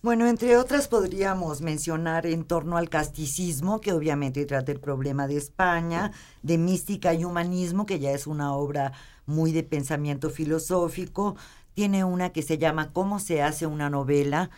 Bueno, 0.01 0.27
entre 0.27 0.55
otras 0.55 0.87
podríamos 0.87 1.59
mencionar 1.59 2.25
en 2.25 2.45
torno 2.45 2.77
al 2.77 2.87
casticismo, 2.87 3.81
que 3.81 3.91
obviamente 3.91 4.45
trata 4.45 4.71
el 4.71 4.79
problema 4.79 5.27
de 5.27 5.35
España, 5.35 6.13
de 6.41 6.57
mística 6.57 7.13
y 7.13 7.25
humanismo, 7.25 7.85
que 7.85 7.99
ya 7.99 8.11
es 8.11 8.25
una 8.25 8.55
obra 8.55 8.93
muy 9.25 9.51
de 9.51 9.63
pensamiento 9.63 10.29
filosófico. 10.29 11.35
Tiene 11.73 12.05
una 12.05 12.29
que 12.29 12.43
se 12.43 12.57
llama 12.57 12.93
¿Cómo 12.93 13.19
se 13.19 13.41
hace 13.41 13.65
una 13.65 13.89
novela? 13.89 14.49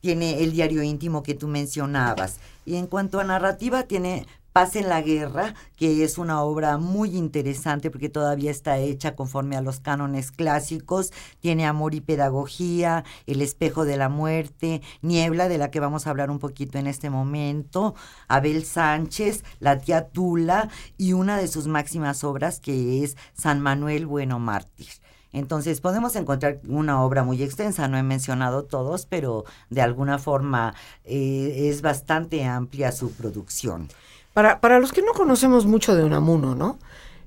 Tiene 0.00 0.42
el 0.42 0.50
diario 0.50 0.82
íntimo 0.82 1.22
que 1.22 1.34
tú 1.34 1.46
mencionabas. 1.46 2.40
Y 2.64 2.74
en 2.74 2.88
cuanto 2.88 3.20
a 3.20 3.24
narrativa, 3.24 3.84
tiene 3.84 4.26
Paz 4.60 4.76
en 4.76 4.90
la 4.90 5.00
Guerra, 5.00 5.54
que 5.78 6.04
es 6.04 6.18
una 6.18 6.42
obra 6.42 6.76
muy 6.76 7.16
interesante 7.16 7.90
porque 7.90 8.10
todavía 8.10 8.50
está 8.50 8.76
hecha 8.76 9.16
conforme 9.16 9.56
a 9.56 9.62
los 9.62 9.80
cánones 9.80 10.32
clásicos, 10.32 11.14
tiene 11.40 11.64
Amor 11.64 11.94
y 11.94 12.02
Pedagogía, 12.02 13.04
El 13.26 13.40
espejo 13.40 13.86
de 13.86 13.96
la 13.96 14.10
muerte, 14.10 14.82
Niebla, 15.00 15.48
de 15.48 15.56
la 15.56 15.70
que 15.70 15.80
vamos 15.80 16.06
a 16.06 16.10
hablar 16.10 16.30
un 16.30 16.38
poquito 16.38 16.76
en 16.76 16.88
este 16.88 17.08
momento, 17.08 17.94
Abel 18.28 18.66
Sánchez, 18.66 19.44
La 19.60 19.78
tía 19.78 20.08
Tula 20.08 20.68
y 20.98 21.14
una 21.14 21.38
de 21.38 21.48
sus 21.48 21.66
máximas 21.66 22.22
obras 22.22 22.60
que 22.60 23.02
es 23.02 23.16
San 23.32 23.62
Manuel 23.62 24.04
Bueno 24.04 24.38
Mártir. 24.40 24.88
Entonces 25.32 25.80
podemos 25.80 26.16
encontrar 26.16 26.60
una 26.68 27.02
obra 27.02 27.22
muy 27.22 27.42
extensa, 27.42 27.88
no 27.88 27.96
he 27.96 28.02
mencionado 28.02 28.64
todos, 28.64 29.06
pero 29.06 29.44
de 29.70 29.80
alguna 29.80 30.18
forma 30.18 30.74
eh, 31.04 31.70
es 31.70 31.80
bastante 31.80 32.44
amplia 32.44 32.92
su 32.92 33.12
producción. 33.12 33.88
Para, 34.32 34.60
para 34.60 34.78
los 34.78 34.92
que 34.92 35.02
no 35.02 35.12
conocemos 35.12 35.66
mucho 35.66 35.94
de 35.94 36.04
Unamuno, 36.04 36.54
¿no? 36.54 36.78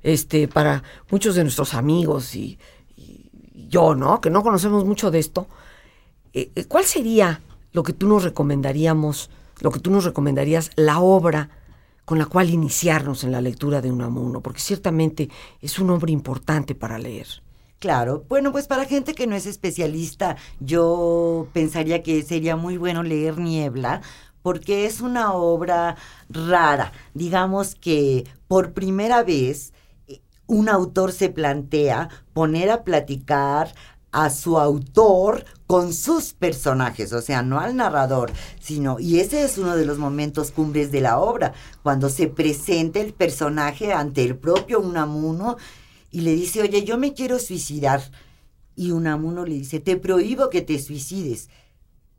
Este, 0.03 0.47
para 0.47 0.83
muchos 1.09 1.35
de 1.35 1.43
nuestros 1.43 1.73
amigos 1.73 2.35
y, 2.35 2.57
yo, 3.73 3.95
¿no? 3.95 4.21
Que 4.21 4.29
no 4.29 4.43
conocemos 4.43 4.85
mucho 4.85 5.09
de 5.11 5.19
esto, 5.19 5.47
eh, 6.33 6.51
eh, 6.55 6.65
¿cuál 6.65 6.85
sería 6.85 7.41
lo 7.71 7.83
que 7.83 7.93
tú 7.93 8.07
nos 8.07 8.23
recomendaríamos, 8.23 9.29
lo 9.61 9.71
que 9.71 9.79
tú 9.79 9.89
nos 9.89 10.05
recomendarías, 10.05 10.69
la 10.75 10.99
obra 10.99 11.49
con 12.05 12.19
la 12.19 12.25
cual 12.25 12.49
iniciarnos 12.49 13.23
en 13.23 13.31
la 13.31 13.41
lectura 13.41 13.81
de 13.81 13.91
Unamuno? 13.91 14.41
Porque 14.41 14.59
ciertamente 14.59 15.29
es 15.61 15.79
un 15.79 15.89
hombre 15.89 16.11
importante 16.11 16.75
para 16.75 16.99
leer. 16.99 17.27
Claro, 17.79 18.23
bueno, 18.29 18.51
pues 18.53 18.67
para 18.67 18.85
gente 18.85 19.13
que 19.13 19.27
no 19.27 19.35
es 19.35 19.45
especialista, 19.45 20.37
yo 20.61 21.47
pensaría 21.51 22.01
que 22.01 22.21
sería 22.23 22.55
muy 22.55 22.77
bueno 22.77 23.03
leer 23.03 23.39
Niebla, 23.39 24.01
porque 24.43 24.85
es 24.85 25.01
una 25.01 25.33
obra 25.33 25.95
rara. 26.29 26.91
Digamos 27.15 27.73
que 27.73 28.25
por 28.47 28.73
primera 28.73 29.23
vez 29.23 29.73
eh, 30.07 30.21
un 30.45 30.69
autor 30.69 31.11
se 31.11 31.29
plantea 31.29 32.09
poner 32.33 32.69
a 32.69 32.83
platicar 32.83 33.73
a 34.11 34.29
su 34.29 34.59
autor 34.59 35.43
con 35.65 35.91
sus 35.91 36.33
personajes, 36.33 37.11
o 37.13 37.21
sea, 37.21 37.41
no 37.41 37.59
al 37.59 37.75
narrador, 37.75 38.31
sino, 38.59 38.99
y 38.99 39.19
ese 39.19 39.43
es 39.43 39.57
uno 39.57 39.75
de 39.75 39.87
los 39.87 39.97
momentos 39.97 40.51
cumbres 40.51 40.91
de 40.91 41.01
la 41.01 41.17
obra, 41.17 41.53
cuando 41.81 42.09
se 42.09 42.27
presenta 42.27 42.99
el 42.99 43.11
personaje 43.11 43.91
ante 43.91 44.23
el 44.23 44.37
propio 44.37 44.79
Unamuno 44.79 45.57
y 46.11 46.21
le 46.21 46.35
dice, 46.35 46.61
oye, 46.61 46.83
yo 46.83 46.99
me 46.99 47.15
quiero 47.15 47.39
suicidar. 47.39 48.03
Y 48.75 48.91
Unamuno 48.91 49.45
le 49.45 49.55
dice, 49.55 49.79
te 49.79 49.97
prohíbo 49.97 50.51
que 50.51 50.61
te 50.61 50.77
suicides 50.77 51.49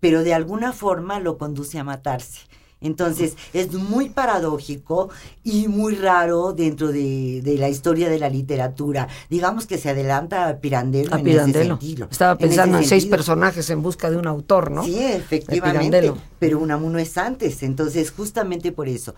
pero 0.00 0.22
de 0.22 0.34
alguna 0.34 0.72
forma 0.72 1.20
lo 1.20 1.38
conduce 1.38 1.78
a 1.78 1.84
matarse. 1.84 2.40
Entonces, 2.84 3.34
es 3.54 3.72
muy 3.72 4.10
paradójico 4.10 5.08
y 5.42 5.68
muy 5.68 5.94
raro 5.94 6.52
dentro 6.52 6.92
de, 6.92 7.42
la 7.58 7.70
historia 7.70 8.10
de 8.10 8.18
la 8.18 8.28
literatura. 8.28 9.08
Digamos 9.30 9.66
que 9.66 9.78
se 9.78 9.88
adelanta 9.88 10.48
a 10.48 10.58
Pirandello, 10.58 11.16
en 11.16 11.26
ese 11.26 11.52
sentido. 11.64 12.08
Estaba 12.10 12.36
pensando 12.36 12.76
en, 12.76 12.84
seis 12.84 13.06
personajes 13.06 13.70
en 13.70 13.82
busca 13.82 14.10
de 14.10 14.18
un 14.18 14.26
autor, 14.26 14.70
¿no? 14.70 14.84
Sí, 14.84 14.98
efectivamente. 15.02 16.12
Pero 16.38 16.58
Unamuno 16.58 16.98
es 16.98 17.16
antes. 17.16 17.62
Entonces, 17.62 18.10
justamente 18.10 18.70
por 18.70 18.86
eso 18.86 19.14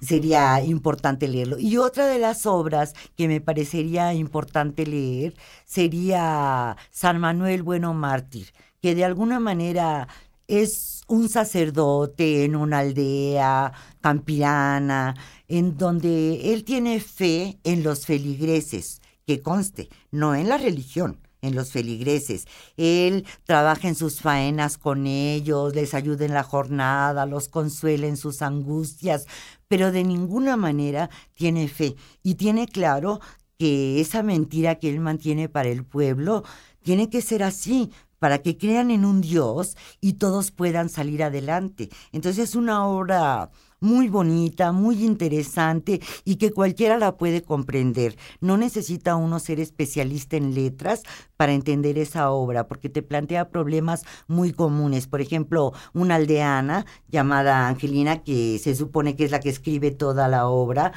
sería 0.00 0.62
importante 0.62 1.28
leerlo. 1.28 1.58
Y 1.58 1.76
otra 1.76 2.06
de 2.06 2.18
las 2.18 2.46
obras 2.46 2.94
que 3.16 3.28
me 3.28 3.42
parecería 3.42 4.14
importante 4.14 4.86
leer 4.86 5.34
sería 5.66 6.76
San 6.90 7.20
Manuel 7.20 7.62
Bueno 7.62 7.92
Mártir 7.92 8.52
que 8.84 8.94
de 8.94 9.06
alguna 9.06 9.40
manera 9.40 10.08
es 10.46 11.04
un 11.06 11.30
sacerdote 11.30 12.44
en 12.44 12.54
una 12.54 12.80
aldea 12.80 13.72
campirana, 14.02 15.14
en 15.48 15.78
donde 15.78 16.52
él 16.52 16.64
tiene 16.64 17.00
fe 17.00 17.58
en 17.64 17.82
los 17.82 18.04
feligreses, 18.04 19.00
que 19.26 19.40
conste, 19.40 19.88
no 20.10 20.34
en 20.34 20.50
la 20.50 20.58
religión, 20.58 21.18
en 21.40 21.54
los 21.54 21.72
feligreses. 21.72 22.44
Él 22.76 23.24
trabaja 23.44 23.88
en 23.88 23.94
sus 23.94 24.20
faenas 24.20 24.76
con 24.76 25.06
ellos, 25.06 25.74
les 25.74 25.94
ayuda 25.94 26.26
en 26.26 26.34
la 26.34 26.42
jornada, 26.42 27.24
los 27.24 27.48
consuela 27.48 28.06
en 28.06 28.18
sus 28.18 28.42
angustias, 28.42 29.24
pero 29.66 29.92
de 29.92 30.04
ninguna 30.04 30.58
manera 30.58 31.08
tiene 31.32 31.68
fe 31.68 31.96
y 32.22 32.34
tiene 32.34 32.68
claro 32.68 33.22
que 33.58 34.02
esa 34.02 34.22
mentira 34.22 34.74
que 34.74 34.90
él 34.90 35.00
mantiene 35.00 35.48
para 35.48 35.70
el 35.70 35.86
pueblo 35.86 36.44
tiene 36.82 37.08
que 37.08 37.22
ser 37.22 37.42
así, 37.42 37.90
para 38.24 38.38
que 38.38 38.56
crean 38.56 38.90
en 38.90 39.04
un 39.04 39.20
Dios 39.20 39.76
y 40.00 40.14
todos 40.14 40.50
puedan 40.50 40.88
salir 40.88 41.22
adelante. 41.22 41.90
Entonces 42.10 42.48
es 42.48 42.56
una 42.56 42.86
obra 42.86 43.50
muy 43.80 44.08
bonita, 44.08 44.72
muy 44.72 45.04
interesante 45.04 46.00
y 46.24 46.36
que 46.36 46.50
cualquiera 46.50 46.96
la 46.96 47.18
puede 47.18 47.42
comprender. 47.42 48.16
No 48.40 48.56
necesita 48.56 49.14
uno 49.14 49.40
ser 49.40 49.60
especialista 49.60 50.38
en 50.38 50.54
letras 50.54 51.02
para 51.36 51.52
entender 51.52 51.98
esa 51.98 52.30
obra, 52.30 52.66
porque 52.66 52.88
te 52.88 53.02
plantea 53.02 53.50
problemas 53.50 54.04
muy 54.26 54.54
comunes. 54.54 55.06
Por 55.06 55.20
ejemplo, 55.20 55.74
una 55.92 56.14
aldeana 56.14 56.86
llamada 57.08 57.68
Angelina, 57.68 58.22
que 58.22 58.58
se 58.58 58.74
supone 58.74 59.16
que 59.16 59.26
es 59.26 59.32
la 59.32 59.40
que 59.40 59.50
escribe 59.50 59.90
toda 59.90 60.28
la 60.28 60.48
obra, 60.48 60.94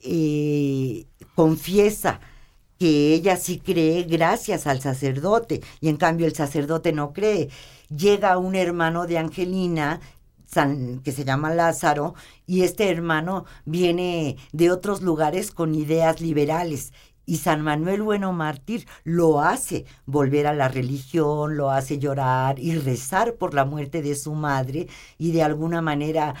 eh, 0.00 1.06
confiesa 1.36 2.18
que 2.80 3.12
ella 3.12 3.36
sí 3.36 3.58
cree 3.58 4.04
gracias 4.04 4.66
al 4.66 4.80
sacerdote 4.80 5.60
y 5.82 5.90
en 5.90 5.98
cambio 5.98 6.26
el 6.26 6.34
sacerdote 6.34 6.92
no 6.94 7.12
cree. 7.12 7.50
Llega 7.94 8.38
un 8.38 8.56
hermano 8.56 9.06
de 9.06 9.18
Angelina 9.18 10.00
que 11.04 11.12
se 11.12 11.24
llama 11.24 11.54
Lázaro, 11.54 12.14
y 12.46 12.62
este 12.62 12.90
hermano 12.90 13.44
viene 13.64 14.36
de 14.52 14.72
otros 14.72 15.00
lugares 15.00 15.52
con 15.52 15.74
ideas 15.74 16.20
liberales. 16.20 16.92
Y 17.24 17.36
San 17.36 17.62
Manuel 17.62 18.02
Bueno 18.02 18.32
Mártir 18.32 18.88
lo 19.04 19.40
hace 19.40 19.84
volver 20.06 20.48
a 20.48 20.54
la 20.54 20.66
religión, 20.66 21.56
lo 21.56 21.70
hace 21.70 22.00
llorar 22.00 22.58
y 22.58 22.74
rezar 22.74 23.34
por 23.34 23.54
la 23.54 23.64
muerte 23.64 24.02
de 24.02 24.16
su 24.16 24.34
madre 24.34 24.88
y 25.18 25.30
de 25.30 25.44
alguna 25.44 25.80
manera 25.82 26.34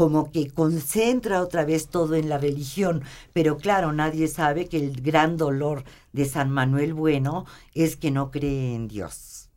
como 0.00 0.32
que 0.32 0.48
concentra 0.48 1.42
otra 1.42 1.66
vez 1.66 1.88
todo 1.88 2.14
en 2.14 2.30
la 2.30 2.38
religión, 2.38 3.02
pero 3.34 3.58
claro, 3.58 3.92
nadie 3.92 4.28
sabe 4.28 4.64
que 4.64 4.78
el 4.78 5.02
gran 5.02 5.36
dolor 5.36 5.84
de 6.14 6.24
San 6.24 6.50
Manuel 6.50 6.94
Bueno 6.94 7.44
es 7.74 7.96
que 7.96 8.10
no 8.10 8.30
cree 8.30 8.74
en 8.74 8.88
Dios. 8.88 9.50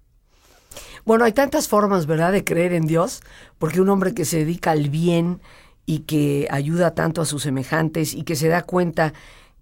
Bueno, 1.06 1.24
hay 1.24 1.32
tantas 1.32 1.70
formas, 1.70 2.08
¿verdad?, 2.08 2.34
de 2.34 2.44
creer 2.44 2.74
en 2.74 2.88
Dios, 2.88 3.22
porque 3.58 3.80
un 3.80 3.88
hombre 3.88 4.14
que 4.14 4.26
se 4.26 4.40
dedica 4.40 4.72
al 4.72 4.90
bien 4.90 5.40
y 5.86 6.00
que 6.00 6.50
ayuda 6.52 6.94
tanto 6.94 7.22
a 7.22 7.26
sus 7.26 7.44
semejantes 7.44 8.14
y 8.14 8.24
que 8.24 8.36
se 8.36 8.50
da 8.50 8.64
cuenta 8.64 9.14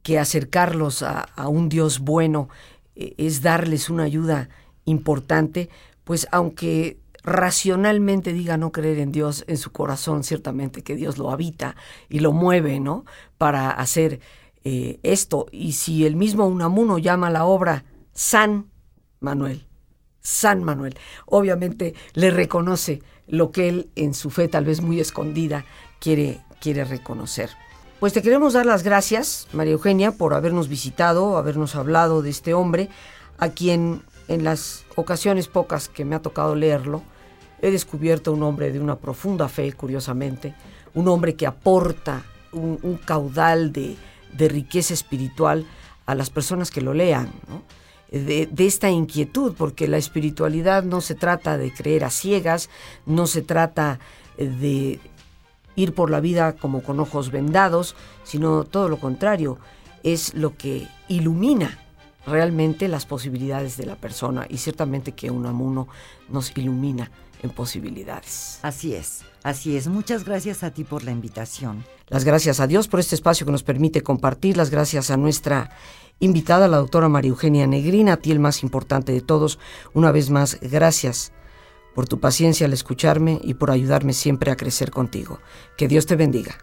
que 0.01 0.17
acercarlos 0.17 1.03
a, 1.03 1.19
a 1.35 1.47
un 1.47 1.69
Dios 1.69 1.99
bueno 1.99 2.49
eh, 2.95 3.13
es 3.17 3.43
darles 3.43 3.91
una 3.91 4.05
ayuda 4.05 4.49
importante, 4.85 5.69
pues 6.05 6.27
aunque 6.31 6.97
racionalmente 7.23 8.33
diga 8.33 8.57
no 8.57 8.71
creer 8.71 8.99
en 8.99 9.11
Dios 9.11 9.43
en 9.47 9.57
su 9.57 9.71
corazón, 9.71 10.23
ciertamente 10.23 10.83
que 10.83 10.95
Dios 10.95 11.17
lo 11.17 11.31
habita 11.31 11.75
y 12.09 12.19
lo 12.19 12.31
mueve, 12.31 12.79
¿no? 12.79 13.05
Para 13.37 13.69
hacer 13.69 14.19
eh, 14.63 14.99
esto. 15.03 15.47
Y 15.51 15.73
si 15.73 16.05
el 16.05 16.15
mismo 16.15 16.47
Unamuno 16.47 16.97
llama 16.97 17.29
la 17.29 17.45
obra 17.45 17.85
San 18.13 18.69
Manuel, 19.19 19.65
San 20.21 20.63
Manuel, 20.63 20.97
obviamente 21.25 21.95
le 22.13 22.31
reconoce 22.31 23.01
lo 23.27 23.51
que 23.51 23.69
él 23.69 23.89
en 23.95 24.13
su 24.13 24.29
fe 24.29 24.47
tal 24.47 24.65
vez 24.65 24.81
muy 24.81 24.99
escondida 24.99 25.65
quiere, 25.99 26.41
quiere 26.59 26.83
reconocer. 26.83 27.49
Pues 27.99 28.13
te 28.13 28.23
queremos 28.23 28.53
dar 28.53 28.65
las 28.65 28.83
gracias, 28.83 29.47
María 29.53 29.73
Eugenia, 29.73 30.11
por 30.11 30.33
habernos 30.33 30.67
visitado, 30.67 31.37
habernos 31.37 31.75
hablado 31.75 32.23
de 32.23 32.31
este 32.31 32.53
hombre, 32.55 32.89
a 33.37 33.49
quien 33.49 34.03
en 34.33 34.45
las 34.45 34.85
ocasiones 34.95 35.47
pocas 35.47 35.89
que 35.89 36.05
me 36.05 36.15
ha 36.15 36.21
tocado 36.21 36.55
leerlo, 36.55 37.03
he 37.61 37.69
descubierto 37.69 38.31
un 38.31 38.43
hombre 38.43 38.71
de 38.71 38.79
una 38.79 38.95
profunda 38.95 39.49
fe, 39.49 39.73
curiosamente, 39.73 40.55
un 40.93 41.07
hombre 41.09 41.35
que 41.35 41.45
aporta 41.45 42.23
un, 42.53 42.99
caudal 43.05 43.73
de, 43.73 43.97
riqueza 44.37 44.93
espiritual 44.93 45.65
a 46.05 46.15
las 46.15 46.29
personas 46.29 46.71
que 46.71 46.81
lo 46.81 46.93
lean, 46.93 47.29
de, 48.09 48.49
esta 48.57 48.89
inquietud, 48.89 49.53
porque 49.57 49.87
la 49.87 49.97
espiritualidad 49.97 50.83
no 50.83 51.01
se 51.01 51.15
trata 51.15 51.57
de 51.57 51.73
creer 51.73 52.05
a 52.05 52.09
ciegas, 52.09 52.69
no 53.05 53.27
se 53.27 53.41
trata 53.41 53.99
de 54.37 54.99
ir 55.75 55.93
por 55.93 56.09
la 56.09 56.21
vida 56.21 56.53
como 56.53 56.83
con 56.83 57.01
ojos 57.01 57.31
vendados, 57.31 57.95
sino 58.23 58.63
todo 58.63 58.87
lo 58.87 58.97
contrario, 58.97 59.57
es 60.03 60.33
lo 60.33 60.55
que 60.55 60.87
ilumina 61.09 61.80
realmente 62.25 62.87
las 62.87 63.05
posibilidades 63.05 63.77
de 63.77 63.85
la 63.85 63.95
persona 63.95 64.45
y 64.49 64.57
ciertamente 64.57 65.13
que 65.13 65.31
un 65.31 65.45
amuno 65.45 65.87
nos 66.29 66.55
ilumina 66.55 67.11
en 67.41 67.49
posibilidades. 67.49 68.59
Así 68.61 68.93
es, 68.93 69.21
así 69.43 69.75
es. 69.75 69.87
Muchas 69.87 70.25
gracias 70.25 70.63
a 70.63 70.71
ti 70.71 70.83
por 70.83 71.03
la 71.03 71.11
invitación. 71.11 71.83
Las 72.07 72.23
gracias 72.23 72.59
a 72.59 72.67
Dios 72.67 72.87
por 72.87 72.99
este 72.99 73.15
espacio 73.15 73.45
que 73.45 73.51
nos 73.51 73.63
permite 73.63 74.03
compartir, 74.03 74.57
las 74.57 74.69
gracias 74.69 75.11
a 75.11 75.17
nuestra 75.17 75.71
invitada, 76.19 76.67
la 76.67 76.77
doctora 76.77 77.09
María 77.09 77.29
Eugenia 77.29 77.67
Negrina, 77.67 78.13
a 78.13 78.17
ti 78.17 78.31
el 78.31 78.39
más 78.39 78.63
importante 78.63 79.11
de 79.11 79.21
todos. 79.21 79.59
Una 79.93 80.11
vez 80.11 80.29
más, 80.29 80.59
gracias 80.61 81.33
por 81.95 82.07
tu 82.07 82.19
paciencia 82.19 82.67
al 82.67 82.73
escucharme 82.73 83.39
y 83.43 83.55
por 83.55 83.71
ayudarme 83.71 84.13
siempre 84.13 84.51
a 84.51 84.55
crecer 84.55 84.91
contigo. 84.91 85.39
Que 85.77 85.87
Dios 85.87 86.05
te 86.05 86.15
bendiga. 86.15 86.57